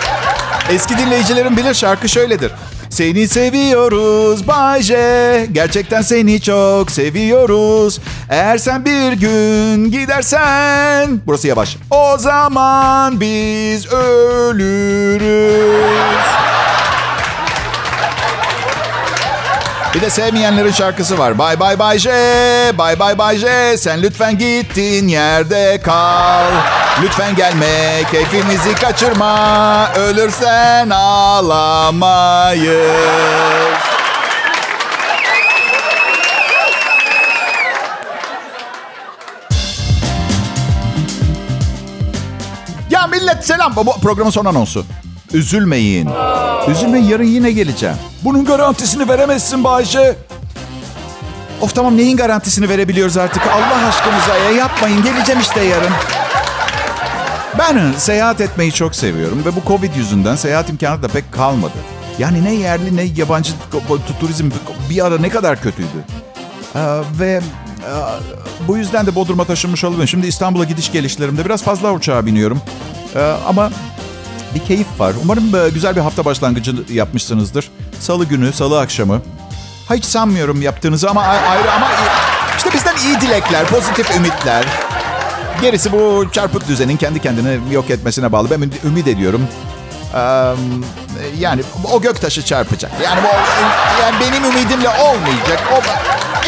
Eski 0.71 0.99
dinleyicilerin 0.99 1.57
bilir 1.57 1.75
şarkı 1.75 2.09
şöyledir. 2.09 2.53
Seni 2.91 3.29
seviyoruz 3.29 4.49
Bayce. 4.49 5.47
Gerçekten 5.53 6.03
seni 6.03 6.41
çok 6.41 6.91
seviyoruz. 6.91 8.01
Eğer 8.29 8.59
sen 8.59 8.85
bir 8.85 9.13
gün 9.13 9.91
gidersen... 9.91 11.21
Burası 11.27 11.49
yavaş. 11.49 11.77
O 11.91 12.19
zaman 12.19 13.21
biz 13.21 13.93
ölürüz. 13.93 15.53
Bir 19.95 20.01
de 20.01 20.11
sevmeyenlerin 20.11 20.73
şarkısı 20.73 21.19
var. 21.19 21.39
Bye 21.39 21.61
bye 21.61 21.79
bye 21.79 21.99
J, 21.99 22.11
bye 22.79 23.01
bye 23.01 23.19
bye 23.19 23.39
J. 23.39 23.77
Sen 23.77 24.03
lütfen 24.03 24.39
gittin 24.39 25.09
yerde 25.09 25.81
kal. 25.85 26.51
Lütfen 27.03 27.35
gelme, 27.35 28.03
keyfimizi 28.11 28.75
kaçırma. 28.75 29.89
Ölürsen 29.97 30.91
ağlamayız. 30.91 32.73
Ya 42.91 43.07
millet 43.07 43.47
selam. 43.47 43.77
Bu 43.77 44.01
programın 44.01 44.31
son 44.31 44.45
anonsu. 44.45 44.85
Üzülmeyin. 45.35 46.09
Üzülmeyin 46.69 47.05
yarın 47.05 47.25
yine 47.25 47.53
geleceğim. 47.53 47.97
Bunun 48.25 48.45
garantisini 48.45 49.09
veremezsin 49.09 49.65
Bayşe. 49.65 50.17
Of 51.61 51.75
tamam 51.75 51.97
neyin 51.97 52.17
garantisini 52.17 52.69
verebiliyoruz 52.69 53.17
artık? 53.17 53.43
Allah 53.47 53.87
aşkınıza 53.89 54.37
ya 54.37 54.51
yapmayın. 54.51 55.03
Geleceğim 55.03 55.41
işte 55.41 55.65
yarın. 55.65 55.93
Ben 57.59 57.93
seyahat 57.99 58.41
etmeyi 58.41 58.73
çok 58.73 58.95
seviyorum 58.95 59.43
ve 59.45 59.57
bu 59.57 59.69
Covid 59.69 59.95
yüzünden 59.95 60.37
seyahat 60.37 60.71
imkanı 60.71 61.03
da 61.03 61.09
pek 61.09 61.33
kalmadı. 61.33 61.79
Yani 62.19 62.45
ne 62.45 62.55
yerli 62.55 62.97
ne 62.97 63.03
yabancı 63.03 63.53
turizm 64.21 64.51
bir 64.91 65.07
ara 65.07 65.19
ne 65.19 65.29
kadar 65.29 65.63
kötüydü. 65.63 65.89
Ee, 66.75 66.81
ve 67.19 67.31
e, 67.31 67.93
bu 68.69 68.77
yüzden 68.77 69.07
de 69.07 69.15
Bodrum'a 69.15 69.45
taşınmış 69.45 69.85
olabilirim. 69.85 70.09
Şimdi 70.09 70.27
İstanbul'a 70.27 70.65
gidiş 70.65 70.93
gelişlerimde 70.93 71.45
biraz 71.45 71.63
fazla 71.63 71.93
uçağa 71.93 72.27
biniyorum. 72.27 72.61
Ee, 73.17 73.21
ama 73.49 73.71
bir 74.55 74.65
keyif 74.65 74.87
var. 74.99 75.13
Umarım 75.23 75.55
e, 75.55 75.69
güzel 75.69 75.97
bir 75.97 76.01
hafta 76.01 76.25
başlangıcı 76.25 76.75
yapmışsınızdır. 76.89 77.71
Salı 78.01 78.25
günü, 78.25 78.53
salı 78.53 78.81
akşamı. 78.81 79.23
Hiç 79.91 80.05
sanmıyorum 80.05 80.63
yaptığınızı 80.63 81.11
ama 81.11 81.23
ayrı 81.23 81.73
ama 81.73 81.89
işte 82.57 82.73
bizden 82.73 82.97
iyi 82.97 83.21
dilekler, 83.21 83.67
pozitif 83.67 84.17
ümitler. 84.17 84.65
Gerisi 85.61 85.93
bu 85.93 86.27
çarpık 86.33 86.69
düzenin 86.69 86.97
kendi 86.97 87.21
kendine 87.21 87.59
yok 87.71 87.91
etmesine 87.91 88.33
bağlı. 88.33 88.51
Ben 88.51 88.71
ümit 88.89 89.09
ediyorum. 89.09 89.49
yani 91.39 91.63
o 91.93 92.01
göktaşı 92.01 92.45
çarpacak. 92.45 92.93
Yani, 93.05 93.21
o, 93.21 93.37
yani 94.03 94.17
benim 94.21 94.45
ümidimle 94.45 94.89
olmayacak. 94.89 95.61
O, 95.73 95.81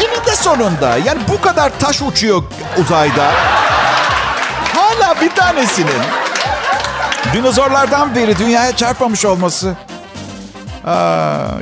eninde 0.01 0.35
sonunda 0.35 0.97
yani 0.97 1.19
bu 1.29 1.41
kadar 1.41 1.79
taş 1.79 2.01
uçuyor 2.01 2.43
uzayda. 2.77 3.31
Hala 4.75 5.21
bir 5.21 5.29
tanesinin 5.29 6.24
dinozorlardan 7.33 8.15
beri 8.15 8.37
dünyaya 8.39 8.75
çarpmamış 8.75 9.25
olması. 9.25 9.75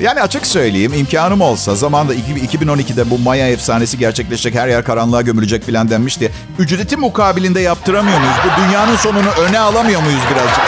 yani 0.01 0.21
açık 0.21 0.47
söyleyeyim 0.47 0.93
imkanım 0.93 1.41
olsa 1.41 1.75
zamanda 1.75 2.15
2012'de 2.15 3.09
bu 3.09 3.19
Maya 3.19 3.47
efsanesi 3.47 3.97
gerçekleşecek 3.97 4.55
her 4.55 4.67
yer 4.67 4.83
karanlığa 4.83 5.21
gömülecek 5.21 5.63
filan 5.63 5.89
denmişti. 5.89 6.31
Ücreti 6.59 6.97
mukabilinde 6.97 7.59
yaptıramıyor 7.59 8.19
muyuz? 8.19 8.35
Bu 8.45 8.61
dünyanın 8.61 8.95
sonunu 8.95 9.29
öne 9.29 9.59
alamıyor 9.59 10.01
muyuz 10.01 10.21
birazcık? 10.31 10.63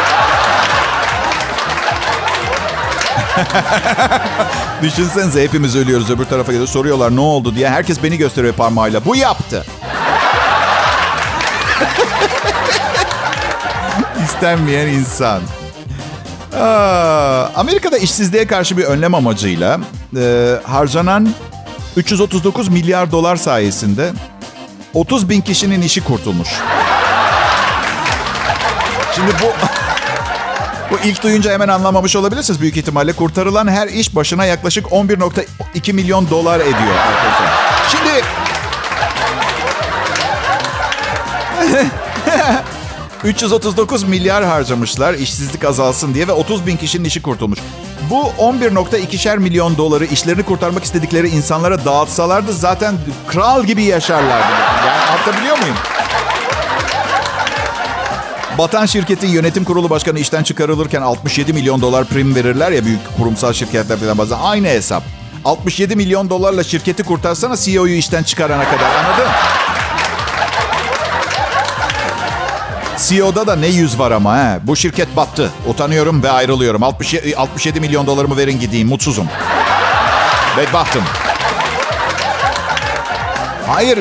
Düşünsenize 4.81 5.43
hepimiz 5.43 5.75
ölüyoruz 5.75 6.10
öbür 6.10 6.25
tarafa 6.25 6.51
gidiyor. 6.51 6.67
Soruyorlar 6.67 7.15
ne 7.15 7.19
oldu 7.19 7.55
diye. 7.55 7.69
Herkes 7.69 8.03
beni 8.03 8.17
gösteriyor 8.17 8.53
parmağıyla. 8.53 9.05
Bu 9.05 9.15
yaptı. 9.15 9.65
İstenmeyen 14.36 14.88
insan. 14.88 15.41
Aa, 16.56 17.50
Amerika'da 17.56 17.98
işsizliğe 17.98 18.48
karşı 18.48 18.78
bir 18.78 18.84
önlem 18.84 19.15
amacıyla 19.15 19.80
e, 20.17 20.56
harcanan 20.63 21.30
339 21.98 22.67
milyar 22.67 23.12
dolar 23.12 23.36
sayesinde 23.36 24.12
30 24.93 25.30
bin 25.30 25.41
kişinin 25.41 25.82
işi 25.82 26.04
kurtulmuş. 26.04 26.48
Şimdi 29.15 29.32
bu 29.41 29.45
bu 30.91 31.00
ilk 31.08 31.24
duyunca 31.24 31.52
hemen 31.52 31.67
anlamamış 31.67 32.15
olabilirsiniz 32.15 32.62
büyük 32.62 32.78
ihtimalle. 32.78 33.13
Kurtarılan 33.13 33.67
her 33.67 33.88
iş 33.88 34.15
başına 34.15 34.45
yaklaşık 34.45 34.86
11.2 34.86 35.93
milyon 35.93 36.30
dolar 36.30 36.60
ediyor 36.60 36.95
arkadaşlar. 37.08 37.44
339 43.25 44.03
milyar 44.03 44.43
harcamışlar 44.43 45.13
işsizlik 45.13 45.65
azalsın 45.65 46.13
diye 46.13 46.27
ve 46.27 46.31
30 46.31 46.67
bin 46.67 46.77
kişinin 46.77 47.05
işi 47.05 47.21
kurtulmuş. 47.21 47.59
Bu 48.09 48.21
11.2'şer 48.21 49.39
milyon 49.39 49.77
doları 49.77 50.05
işlerini 50.05 50.43
kurtarmak 50.43 50.83
istedikleri 50.83 51.29
insanlara 51.29 51.85
dağıtsalardı 51.85 52.53
zaten 52.53 52.95
kral 53.27 53.63
gibi 53.63 53.83
yaşarlardı. 53.83 54.53
Yani 54.88 55.01
anlatabiliyor 55.01 55.59
muyum? 55.59 55.75
Batan 58.57 58.85
şirketin 58.85 59.27
yönetim 59.27 59.63
kurulu 59.63 59.89
başkanı 59.89 60.19
işten 60.19 60.43
çıkarılırken 60.43 61.01
67 61.01 61.53
milyon 61.53 61.81
dolar 61.81 62.05
prim 62.05 62.35
verirler 62.35 62.71
ya 62.71 62.85
büyük 62.85 63.17
kurumsal 63.17 63.53
şirketler 63.53 63.97
falan 63.97 64.17
bazen. 64.17 64.38
Aynı 64.39 64.67
hesap. 64.67 65.03
67 65.45 65.95
milyon 65.95 66.29
dolarla 66.29 66.63
şirketi 66.63 67.03
kurtarsana 67.03 67.57
CEO'yu 67.57 67.95
işten 67.95 68.23
çıkarana 68.23 68.63
kadar 68.63 68.95
anladın? 68.95 69.27
CEO'da 73.08 73.48
da 73.48 73.56
ne 73.56 73.68
yüz 73.68 74.00
var 74.00 74.12
ama 74.12 74.38
he. 74.38 74.60
Bu 74.63 74.76
şirket 74.76 75.15
battı. 75.15 75.52
Utanıyorum 75.68 76.24
ve 76.24 76.32
ayrılıyorum. 76.32 76.84
67, 76.84 77.38
67 77.38 77.80
milyon 77.80 78.08
dolarımı 78.08 78.38
verin 78.38 78.60
gideyim. 78.60 78.88
Mutsuzum. 78.88 79.28
Bedbahtım. 80.58 81.04
Hayır. 83.68 84.00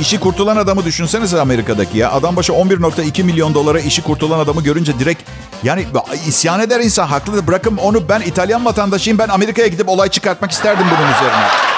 işi 0.00 0.20
kurtulan 0.20 0.56
adamı 0.56 0.84
düşünsenize 0.84 1.40
Amerika'daki 1.40 1.98
ya. 1.98 2.12
Adam 2.12 2.36
başı 2.36 2.52
11.2 2.52 3.22
milyon 3.22 3.54
dolara 3.54 3.80
işi 3.80 4.02
kurtulan 4.02 4.38
adamı 4.38 4.62
görünce 4.62 4.98
direkt 4.98 5.22
yani 5.62 5.86
isyan 6.26 6.60
eder 6.60 6.80
insan. 6.80 7.06
Haklı. 7.06 7.46
Bırakın 7.46 7.76
onu 7.76 8.08
ben 8.08 8.20
İtalyan 8.20 8.64
vatandaşıyım. 8.64 9.18
Ben 9.18 9.28
Amerika'ya 9.28 9.68
gidip 9.68 9.88
olay 9.88 10.08
çıkartmak 10.08 10.50
isterdim 10.50 10.86
bunun 10.90 11.12
üzerine. 11.12 11.77